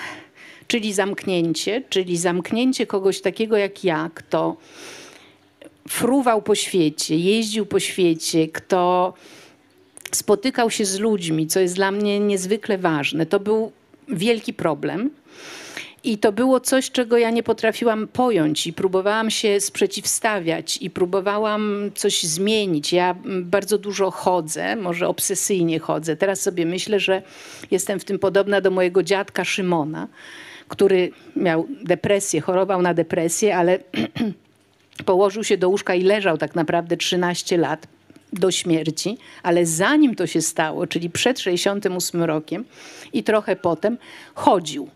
[0.67, 4.57] czyli zamknięcie, czyli zamknięcie kogoś takiego jak ja, kto
[5.89, 9.13] fruwał po świecie, jeździł po świecie, kto
[10.11, 13.25] spotykał się z ludźmi, co jest dla mnie niezwykle ważne.
[13.25, 13.71] To był
[14.07, 15.09] wielki problem.
[16.03, 21.91] I to było coś, czego ja nie potrafiłam pojąć i próbowałam się sprzeciwstawiać i próbowałam
[21.95, 22.93] coś zmienić.
[22.93, 26.15] Ja bardzo dużo chodzę, może obsesyjnie chodzę.
[26.15, 27.21] Teraz sobie myślę, że
[27.71, 30.07] jestem w tym podobna do mojego dziadka Szymona,
[30.67, 33.79] który miał depresję, chorował na depresję, ale
[35.05, 37.87] położył się do łóżka i leżał tak naprawdę 13 lat
[38.33, 42.65] do śmierci, ale zanim to się stało, czyli przed 68 rokiem
[43.13, 43.97] i trochę potem,
[44.33, 44.89] chodził.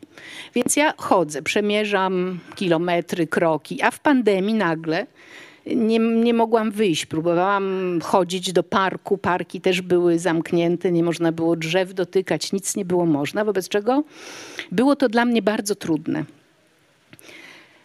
[0.56, 5.08] Więc ja chodzę, przemierzam kilometry, kroki, a w pandemii nagle
[5.76, 7.06] nie, nie mogłam wyjść.
[7.06, 9.18] Próbowałam chodzić do parku.
[9.18, 14.04] Parki też były zamknięte, nie można było drzew dotykać, nic nie było można, wobec czego
[14.72, 16.26] było to dla mnie bardzo trudne.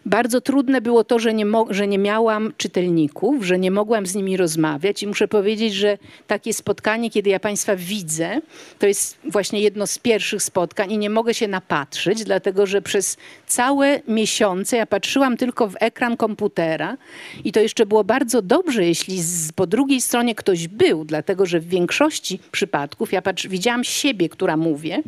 [0.05, 4.37] Bardzo trudne było to, że nie, że nie miałam czytelników, że nie mogłam z nimi
[4.37, 5.97] rozmawiać i muszę powiedzieć, że
[6.27, 8.41] takie spotkanie, kiedy ja Państwa widzę,
[8.79, 13.17] to jest właśnie jedno z pierwszych spotkań i nie mogę się napatrzeć, dlatego że przez
[13.47, 16.97] całe miesiące ja patrzyłam tylko w ekran komputera
[17.43, 21.59] i to jeszcze było bardzo dobrze, jeśli z, po drugiej stronie ktoś był, dlatego że
[21.59, 25.01] w większości przypadków ja patrz, widziałam siebie, która mówię,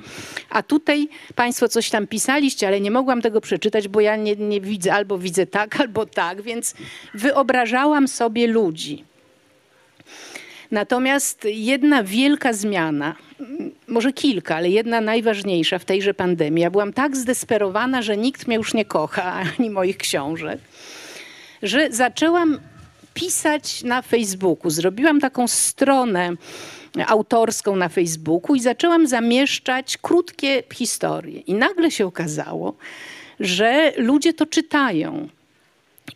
[0.50, 4.62] a tutaj Państwo coś tam pisaliście, ale nie mogłam tego przeczytać, bo ja nie, nie
[4.62, 6.74] widzę, albo widzę tak, albo tak, więc
[7.14, 9.04] wyobrażałam sobie ludzi.
[10.72, 13.16] Natomiast jedna wielka zmiana,
[13.88, 16.62] może kilka, ale jedna najważniejsza w tejże pandemii.
[16.62, 20.60] Ja byłam tak zdesperowana, że nikt mnie już nie kocha, ani moich książek,
[21.64, 22.60] że zaczęłam
[23.14, 24.70] pisać na Facebooku.
[24.70, 26.36] Zrobiłam taką stronę
[27.08, 31.40] autorską na Facebooku i zaczęłam zamieszczać krótkie historie.
[31.40, 32.74] I nagle się okazało,
[33.40, 35.30] że ludzie to czytają.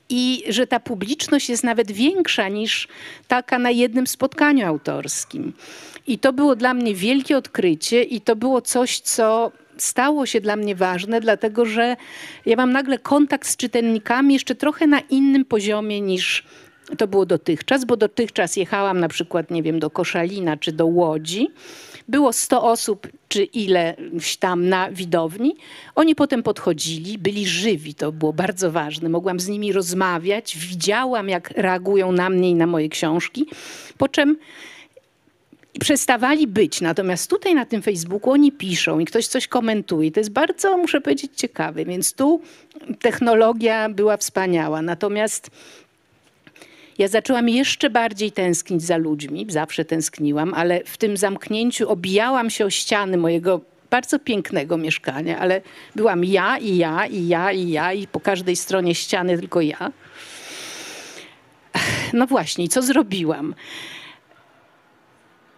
[0.09, 2.87] I że ta publiczność jest nawet większa niż
[3.27, 5.53] taka na jednym spotkaniu autorskim.
[6.07, 10.55] I to było dla mnie wielkie odkrycie, i to było coś, co stało się dla
[10.55, 11.95] mnie ważne, dlatego że
[12.45, 16.43] ja mam nagle kontakt z czytelnikami jeszcze trochę na innym poziomie niż
[16.97, 21.47] to było dotychczas, bo dotychczas jechałam na przykład, nie wiem, do Koszalina czy do Łodzi.
[22.07, 25.55] Było 100 osób czy ileś tam na widowni.
[25.95, 29.09] Oni potem podchodzili, byli żywi, to było bardzo ważne.
[29.09, 33.45] Mogłam z nimi rozmawiać, widziałam, jak reagują na mnie i na moje książki.
[33.97, 34.37] Po czym
[35.79, 36.81] przestawali być.
[36.81, 40.11] Natomiast tutaj na tym Facebooku oni piszą i ktoś coś komentuje.
[40.11, 41.85] To jest bardzo, muszę powiedzieć, ciekawe.
[41.85, 42.41] Więc tu
[43.01, 44.81] technologia była wspaniała.
[44.81, 45.51] Natomiast
[47.01, 52.65] ja zaczęłam jeszcze bardziej tęsknić za ludźmi, zawsze tęskniłam, ale w tym zamknięciu obijałam się
[52.65, 55.61] o ściany mojego bardzo pięknego mieszkania, ale
[55.95, 59.91] byłam ja i ja i ja i ja i po każdej stronie ściany tylko ja.
[62.13, 63.55] No właśnie, co zrobiłam?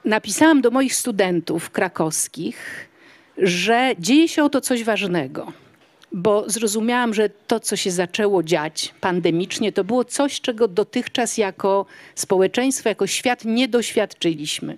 [0.05, 2.89] Napisałam do moich studentów krakowskich,
[3.37, 5.62] że dzieje się oto coś ważnego
[6.13, 11.85] bo zrozumiałam, że to, co się zaczęło dziać pandemicznie, to było coś, czego dotychczas jako
[12.15, 14.77] społeczeństwo, jako świat nie doświadczyliśmy.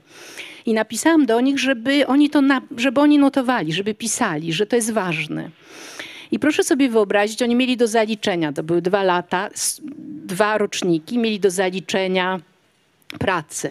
[0.65, 2.41] I napisałam do nich, żeby oni to,
[2.77, 5.49] żeby oni notowali, żeby pisali, że to jest ważne.
[6.31, 9.49] I proszę sobie wyobrazić, oni mieli do zaliczenia, to były dwa lata,
[10.25, 12.39] dwa roczniki, mieli do zaliczenia
[13.19, 13.69] pracę.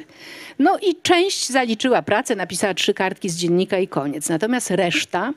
[0.59, 4.29] No i część zaliczyła pracę, napisała trzy kartki z dziennika i koniec.
[4.29, 5.33] Natomiast reszta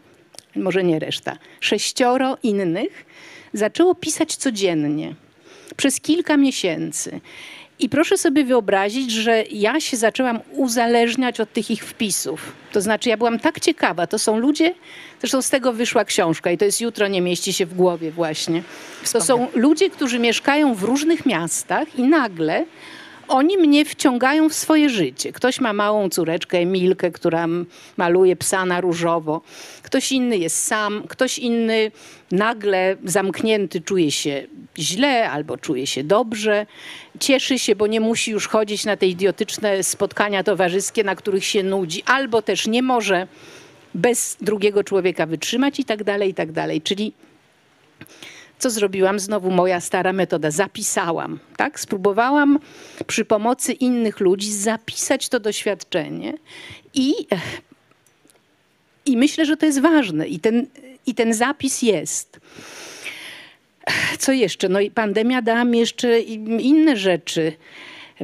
[0.56, 3.06] może nie reszta, sześcioro innych
[3.54, 5.16] zaczęło pisać codziennie
[5.78, 7.22] przez kilka miesięcy.
[7.80, 12.52] I proszę sobie wyobrazić, że ja się zaczęłam uzależniać od tych ich wpisów.
[12.72, 14.08] To znaczy, ja byłam tak ciekawa.
[14.08, 14.74] To są ludzie,
[15.20, 18.64] zresztą z tego wyszła książka i to jest jutro, nie mieści się w głowie właśnie.
[19.14, 22.66] To są ludzie, którzy mieszkają w różnych miastach i nagle
[23.28, 25.32] oni mnie wciągają w swoje życie.
[25.32, 27.48] Ktoś ma małą córeczkę Emilkę, która
[27.98, 29.42] maluje psa na różowo.
[29.84, 31.92] Ktoś inny jest sam, ktoś inny
[32.32, 34.48] nagle zamknięty czuje się
[34.78, 36.66] źle albo czuje się dobrze.
[37.20, 41.64] Cieszy się, bo nie musi już chodzić na te idiotyczne spotkania towarzyskie, na których się
[41.64, 43.28] nudzi, albo też nie może
[43.94, 46.82] bez drugiego człowieka wytrzymać i tak dalej, i tak dalej.
[46.82, 47.14] Czyli
[48.60, 49.20] co zrobiłam?
[49.20, 50.52] Znowu moja stara metoda.
[50.52, 51.80] Zapisałam, tak?
[51.80, 52.60] Spróbowałam
[53.08, 56.34] przy pomocy innych ludzi zapisać to doświadczenie
[56.94, 57.14] i,
[59.06, 60.68] i myślę, że to jest ważne i ten,
[61.06, 62.40] i ten zapis jest.
[64.20, 64.70] Co jeszcze?
[64.70, 67.54] No i pandemia dała mi jeszcze inne rzeczy.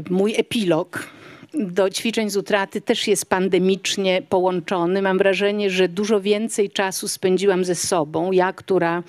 [0.10, 1.10] Mój epilog
[1.54, 5.02] do ćwiczeń z utraty też jest pandemicznie połączony.
[5.02, 8.32] Mam wrażenie, że dużo więcej czasu spędziłam ze sobą.
[8.32, 9.04] Ja, która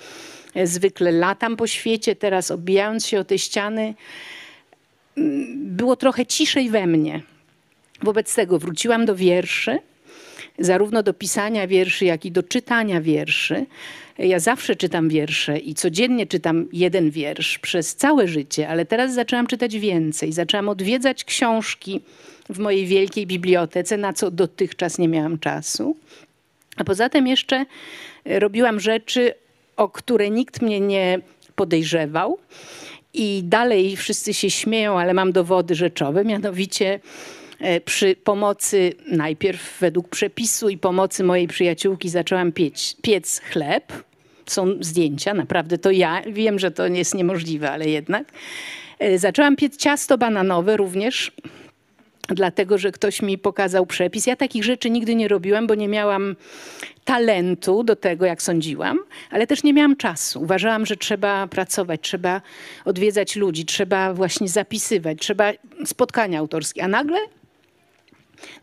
[0.63, 3.93] zwykle latam po świecie, teraz obijając się o te ściany,
[5.55, 7.21] było trochę ciszej we mnie.
[8.03, 9.79] Wobec tego wróciłam do wierszy,
[10.59, 13.65] zarówno do pisania wierszy, jak i do czytania wierszy.
[14.17, 19.47] Ja zawsze czytam wiersze i codziennie czytam jeden wiersz przez całe życie, ale teraz zaczęłam
[19.47, 20.31] czytać więcej.
[20.31, 22.01] Zaczęłam odwiedzać książki
[22.49, 25.97] w mojej wielkiej bibliotece, na co dotychczas nie miałam czasu.
[26.77, 27.65] A poza tym jeszcze
[28.25, 29.33] robiłam rzeczy,
[29.77, 31.19] o które nikt mnie nie
[31.55, 32.37] podejrzewał.
[33.13, 36.99] I dalej wszyscy się śmieją, ale mam dowody rzeczowe, mianowicie
[37.59, 43.93] e, przy pomocy, najpierw według przepisu i pomocy mojej przyjaciółki zaczęłam piec, piec chleb.
[44.45, 46.21] Są zdjęcia, naprawdę to ja.
[46.27, 48.31] Wiem, że to jest niemożliwe, ale jednak.
[48.99, 51.31] E, zaczęłam piec ciasto bananowe również
[52.27, 54.27] dlatego że ktoś mi pokazał przepis.
[54.27, 56.35] Ja takich rzeczy nigdy nie robiłam, bo nie miałam
[57.03, 58.99] talentu do tego, jak sądziłam,
[59.31, 60.41] ale też nie miałam czasu.
[60.41, 62.41] Uważałam, że trzeba pracować, trzeba
[62.85, 65.51] odwiedzać ludzi, trzeba właśnie zapisywać, trzeba
[65.85, 66.83] spotkania autorskie.
[66.83, 67.17] A nagle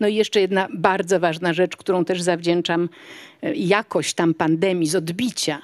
[0.01, 2.89] no i jeszcze jedna bardzo ważna rzecz, którą też zawdzięczam
[3.43, 5.63] e, jakość tam pandemii z odbicia.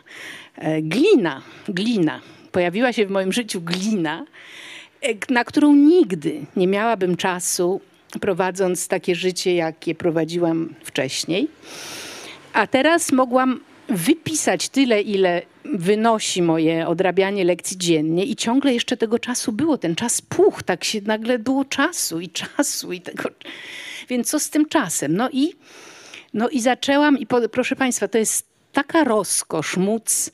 [0.57, 2.21] E, glina, glina.
[2.53, 4.25] Pojawiła się w moim życiu glina,
[5.31, 7.81] na którą nigdy nie miałabym czasu,
[8.21, 11.49] prowadząc takie życie, jakie prowadziłam wcześniej.
[12.53, 19.19] A teraz mogłam wypisać tyle, ile wynosi moje odrabianie lekcji dziennie i ciągle jeszcze tego
[19.19, 19.79] czasu było.
[19.79, 23.29] Ten czas puch, tak się nagle było czasu i czasu i tego.
[24.09, 25.17] Więc co z tym czasem?
[25.17, 25.53] No i,
[26.35, 30.31] no i zaczęłam i po, proszę Państwa, to jest taka rozkosz móc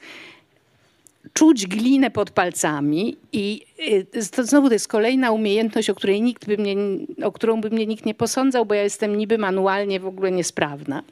[1.35, 3.67] czuć glinę pod palcami i
[4.15, 6.77] y, to znowu to jest kolejna umiejętność, o której nikt by mnie,
[7.25, 11.03] o którą by mnie nikt nie posądzał, bo ja jestem niby manualnie w ogóle niesprawna.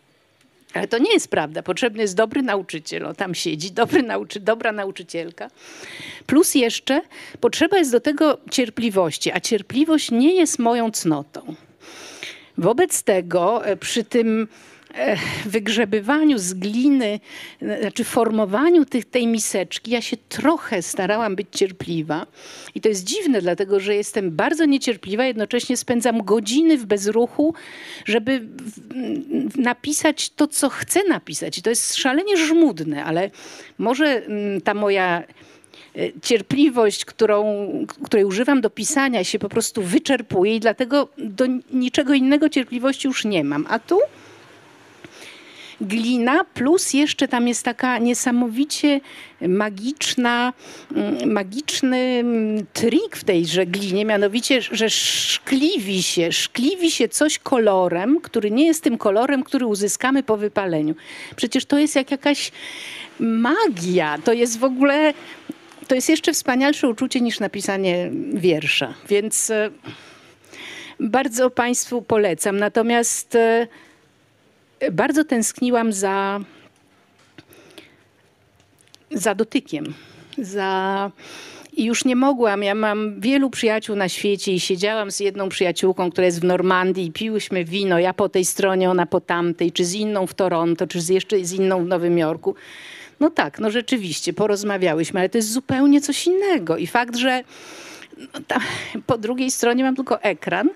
[0.74, 1.62] Ale to nie jest prawda.
[1.62, 5.50] Potrzebny jest dobry nauczyciel, o tam siedzi, dobry nauczy, dobra nauczycielka.
[6.26, 7.00] Plus jeszcze
[7.40, 11.54] potrzeba jest do tego cierpliwości, a cierpliwość nie jest moją cnotą.
[12.58, 14.48] Wobec tego e, przy tym
[15.46, 17.20] wygrzebywaniu z gliny,
[17.80, 22.26] znaczy formowaniu tych, tej miseczki, ja się trochę starałam być cierpliwa.
[22.74, 27.54] I to jest dziwne, dlatego że jestem bardzo niecierpliwa, jednocześnie spędzam godziny w bezruchu,
[28.04, 28.48] żeby
[29.56, 31.58] napisać to, co chcę napisać.
[31.58, 33.30] I to jest szalenie żmudne, ale
[33.78, 34.22] może
[34.64, 35.22] ta moja
[35.96, 37.68] E, cierpliwość, którą,
[38.04, 43.24] której używam do pisania się po prostu wyczerpuje i dlatego do niczego innego cierpliwości już
[43.24, 43.66] nie mam.
[43.68, 43.98] A tu
[45.82, 49.00] glina, plus jeszcze tam jest taka niesamowicie
[49.40, 50.52] magiczna,
[50.96, 58.20] mm, magiczny mm, trik w tejże glinie, mianowicie, że szkliwi się, szkliwi się coś kolorem,
[58.20, 60.94] który nie jest tym kolorem, który uzyskamy po wypaleniu.
[61.36, 62.52] Przecież to jest jak jakaś
[63.20, 65.14] magia, to jest w ogóle
[65.88, 68.94] to jest jeszcze wspanialsze uczucie niż napisanie wiersza.
[69.08, 69.70] Więc e,
[71.00, 72.56] bardzo Państwu polecam.
[72.56, 73.66] Natomiast e,
[74.90, 76.40] bardzo tęskniłam za,
[79.10, 79.94] za dotykiem,
[80.38, 81.10] za.
[81.76, 82.62] I już nie mogłam.
[82.62, 87.06] Ja mam wielu przyjaciół na świecie i siedziałam z jedną przyjaciółką, która jest w Normandii
[87.06, 87.98] i piłyśmy wino.
[87.98, 91.44] Ja po tej stronie, ona po tamtej, czy z inną w Toronto, czy z jeszcze
[91.44, 92.54] z inną w Nowym Jorku.
[93.20, 96.76] No tak, no rzeczywiście, porozmawiałyśmy, ale to jest zupełnie coś innego.
[96.76, 97.44] I fakt, że
[98.18, 98.60] no tam,
[99.06, 100.68] po drugiej stronie mam tylko ekran,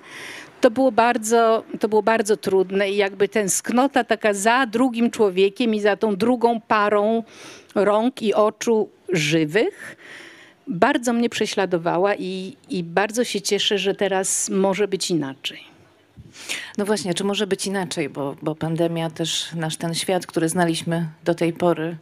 [0.61, 5.81] to było, bardzo, to było bardzo trudne i jakby tęsknota taka za drugim człowiekiem i
[5.81, 7.23] za tą drugą parą
[7.75, 9.97] rąk i oczu żywych
[10.69, 15.61] bardzo mnie prześladowała i, i bardzo się cieszę, że teraz może być inaczej.
[16.79, 21.09] No właśnie, czy może być inaczej, bo, bo pandemia też nasz ten świat, który znaliśmy
[21.25, 21.97] do tej pory,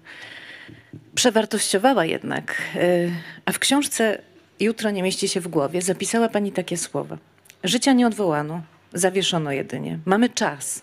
[1.14, 2.62] przewartościowała jednak.
[2.76, 3.12] Y,
[3.44, 4.22] a w książce
[4.60, 7.18] Jutro nie mieści się w głowie zapisała pani takie słowa.
[7.64, 8.62] Życia nie odwołano,
[8.92, 9.98] zawieszono jedynie.
[10.04, 10.82] Mamy czas,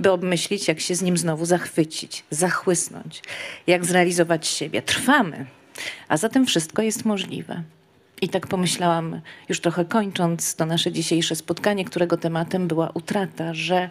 [0.00, 3.22] by obmyślić, jak się z nim znowu zachwycić, zachłysnąć,
[3.66, 4.82] jak zrealizować siebie.
[4.82, 5.46] Trwamy,
[6.08, 7.62] a zatem wszystko jest możliwe.
[8.20, 13.90] I tak pomyślałam, już trochę kończąc to nasze dzisiejsze spotkanie, którego tematem była utrata, że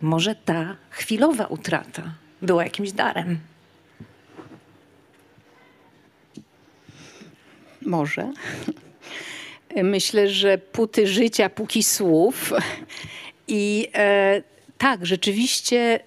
[0.00, 2.02] może ta chwilowa utrata
[2.42, 3.38] była jakimś darem.
[7.82, 8.32] Może.
[9.82, 12.52] Myślę, że puty życia, póki słów.
[13.48, 14.42] I e,
[14.78, 16.00] tak, rzeczywiście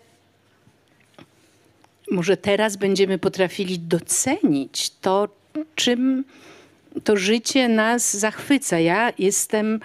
[2.11, 5.27] może teraz będziemy potrafili docenić to,
[5.75, 6.23] czym
[7.03, 8.79] to życie nas zachwyca.
[8.79, 9.79] Ja jestem,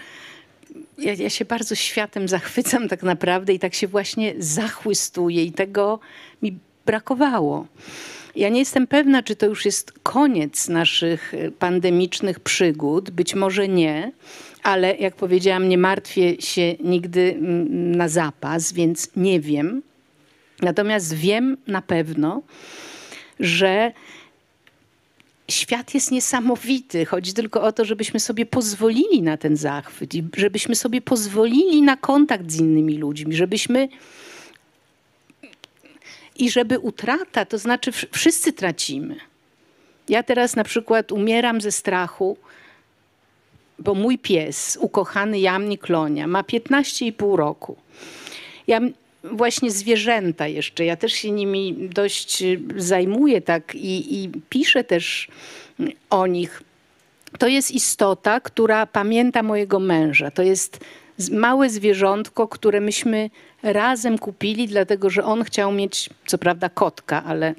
[0.98, 6.00] ja, ja, się bardzo światem zachwycam tak naprawdę i tak się właśnie zachwystuję i tego
[6.42, 7.66] mi brakowało.
[8.36, 13.10] Ja nie jestem pewna, czy to już jest koniec naszych e, pandemicznych przygód.
[13.10, 14.12] Być może nie,
[14.62, 17.36] ale jak powiedziałam, nie martwię się nigdy
[17.70, 19.82] na zapas, więc nie wiem.
[20.62, 22.42] Natomiast wiem na pewno,
[23.40, 23.92] że
[25.50, 27.04] świat jest niesamowity.
[27.04, 31.96] Chodzi tylko o to, żebyśmy sobie pozwolili na ten zachwyt i żebyśmy sobie pozwolili na
[31.96, 33.88] kontakt z innymi ludźmi, żebyśmy
[36.42, 39.16] i żeby utrata, to znaczy wszyscy tracimy.
[40.08, 42.36] Ja teraz na przykład umieram ze strachu,
[43.78, 47.76] bo mój pies, ukochany Jamni Klonia, ma 15,5 roku.
[48.66, 48.80] Ja
[49.24, 52.44] właśnie zwierzęta jeszcze, ja też się nimi dość
[52.76, 55.28] zajmuję tak i, i piszę też
[56.10, 56.62] o nich.
[57.38, 60.30] to jest istota, która pamięta mojego męża.
[60.30, 60.80] To jest
[61.30, 63.30] małe zwierzątko, które myśmy
[63.62, 67.54] razem kupili, dlatego że on chciał mieć, co prawda, kotka, ale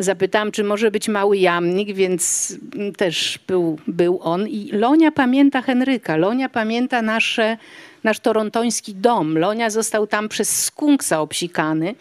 [0.00, 2.54] zapytałam, czy może być mały jamnik, więc
[2.96, 4.48] też był, był on.
[4.48, 7.56] I Lonia pamięta Henryka, Lonia pamięta nasze,
[8.04, 9.38] nasz torontoński dom.
[9.38, 11.94] Lonia został tam przez skunksa obsikany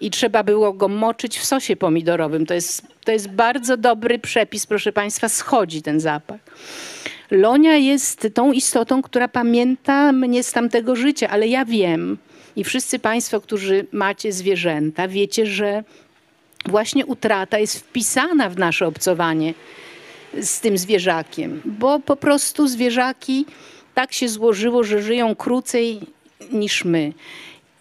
[0.00, 2.46] i trzeba było go moczyć w sosie pomidorowym.
[2.46, 6.40] To jest, to jest bardzo dobry przepis, proszę Państwa, schodzi ten zapach.
[7.34, 12.18] Lonia jest tą istotą, która pamięta mnie z tamtego życia, ale ja wiem
[12.56, 15.84] i wszyscy Państwo, którzy macie zwierzęta, wiecie, że
[16.66, 19.54] właśnie utrata jest wpisana w nasze obcowanie
[20.40, 23.46] z tym zwierzakiem, bo po prostu zwierzaki
[23.94, 26.00] tak się złożyło, że żyją krócej
[26.52, 27.12] niż my.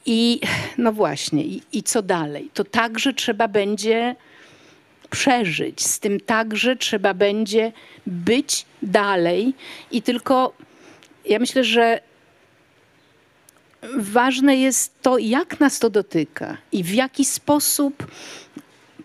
[0.05, 0.39] I
[0.77, 2.49] no właśnie, i, i co dalej?
[2.53, 4.15] To także trzeba będzie
[5.13, 7.71] przeżyć, z tym także trzeba będzie
[8.07, 9.53] być dalej.
[9.91, 10.53] I tylko
[11.25, 12.01] ja myślę, że
[13.97, 18.07] ważne jest to, jak nas to dotyka i w jaki sposób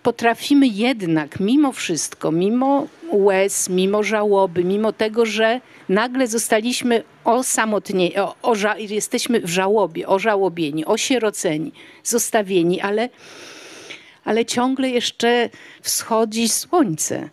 [0.03, 8.35] potrafimy jednak mimo wszystko, mimo łez, mimo żałoby, mimo tego, że nagle zostaliśmy osamotnieni, o,
[8.43, 11.73] o, jesteśmy w żałobie, ożałobieni, osieroceni,
[12.05, 13.09] zostawieni, ale,
[14.29, 15.51] ale ciągle jeszcze
[15.83, 17.29] wschodzi słońce.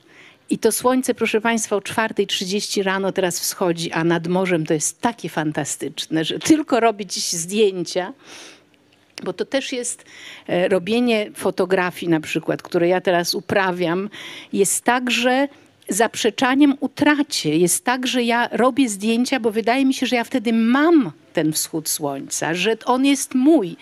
[0.50, 5.02] I to słońce, proszę Państwa, o 4.30 rano teraz wschodzi, a nad morzem to jest
[5.02, 8.14] takie fantastyczne, że tylko robić zdjęcia,
[9.24, 10.06] bo to też jest
[10.48, 14.10] e, robienie fotografii na przykład, które ja teraz uprawiam,
[14.54, 15.48] jest także
[15.90, 17.58] zaprzeczaniem utracie.
[17.58, 21.54] Jest tak, że ja robię zdjęcia, bo wydaje mi się, że ja wtedy mam ten
[21.54, 23.78] wschód słońca, że on jest mój.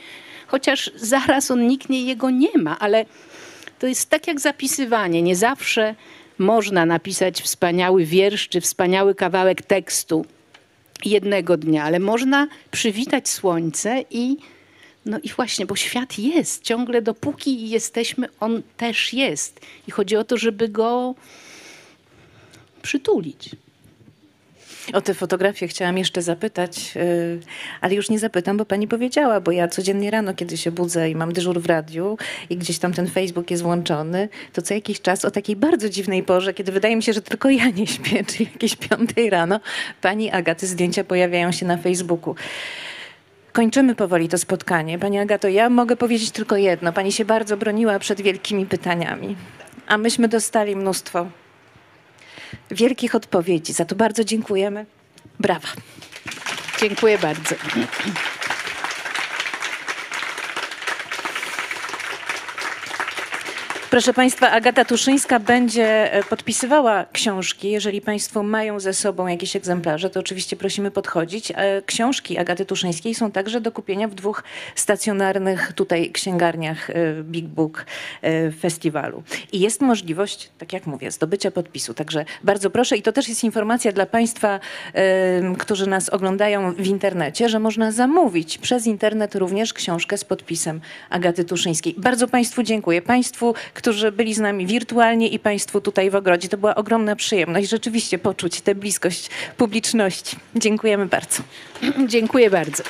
[0.53, 3.05] Chociaż zaraz on niknie, jego nie ma, ale
[3.79, 5.21] to jest tak jak zapisywanie.
[5.21, 5.95] Nie zawsze
[6.37, 10.25] można napisać wspaniały wiersz czy wspaniały kawałek tekstu
[11.05, 14.37] jednego dnia, ale można przywitać słońce i
[15.05, 19.59] no i właśnie, bo świat jest ciągle, dopóki jesteśmy, on też jest.
[19.87, 21.15] I chodzi o to, żeby go
[22.81, 23.49] przytulić.
[24.93, 27.39] O te fotografie chciałam jeszcze zapytać, y,
[27.81, 31.15] ale już nie zapytam, bo pani powiedziała, bo ja codziennie rano, kiedy się budzę i
[31.15, 32.17] mam dyżur w radiu
[32.49, 36.23] i gdzieś tam ten Facebook jest włączony, to co jakiś czas o takiej bardzo dziwnej
[36.23, 39.59] porze, kiedy wydaje mi się, że tylko ja nie śpię, czyli jakieś piątej rano,
[40.01, 42.35] pani Agaty zdjęcia pojawiają się na Facebooku.
[43.53, 44.99] Kończymy powoli to spotkanie.
[44.99, 46.93] Pani Agato, ja mogę powiedzieć tylko jedno.
[46.93, 49.35] Pani się bardzo broniła przed wielkimi pytaniami,
[49.87, 51.27] a myśmy dostali mnóstwo
[52.71, 53.73] wielkich odpowiedzi.
[53.73, 54.85] Za to bardzo dziękujemy.
[55.39, 55.67] Brawa.
[56.79, 57.55] Dziękuję bardzo.
[63.93, 67.71] Proszę Państwa, Agata Tuszyńska będzie e, podpisywała książki.
[67.71, 71.51] Jeżeli Państwo mają ze sobą jakieś egzemplarze, to oczywiście prosimy podchodzić.
[71.55, 74.43] E, książki Agaty Tuszyńskiej są także do kupienia w dwóch
[74.75, 77.85] stacjonarnych tutaj księgarniach e, Big Book
[78.59, 79.23] Festiwalu.
[79.51, 81.93] I jest możliwość, tak jak mówię, zdobycia podpisu.
[81.93, 84.59] Także bardzo proszę i to też jest informacja dla Państwa,
[85.59, 91.45] którzy nas oglądają w internecie, że można zamówić przez internet również książkę z podpisem Agaty
[91.45, 91.95] Tuszyńskiej.
[91.97, 93.01] Bardzo Państwu dziękuję.
[93.01, 96.49] Państwu, którzy byli z nami wirtualnie i Państwu tutaj w ogrodzie.
[96.49, 100.37] To była ogromna przyjemność rzeczywiście poczuć tę bliskość publiczności.
[100.55, 101.43] Dziękujemy bardzo.
[102.07, 102.83] Dziękuję bardzo.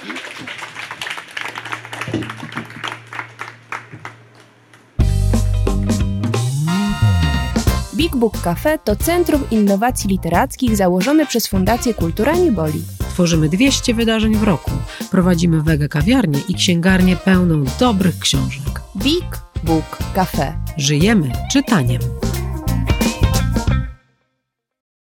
[7.96, 12.82] Big Book Cafe to Centrum Innowacji Literackich założone przez Fundację Kultura Nieboli.
[13.00, 14.72] Tworzymy 200 wydarzeń w roku.
[15.12, 18.82] Prowadzimy wege kawiarnię i księgarnię pełną dobrych książek.
[18.98, 20.54] Big Book Cafe.
[20.78, 22.02] Żyjemy czytaniem.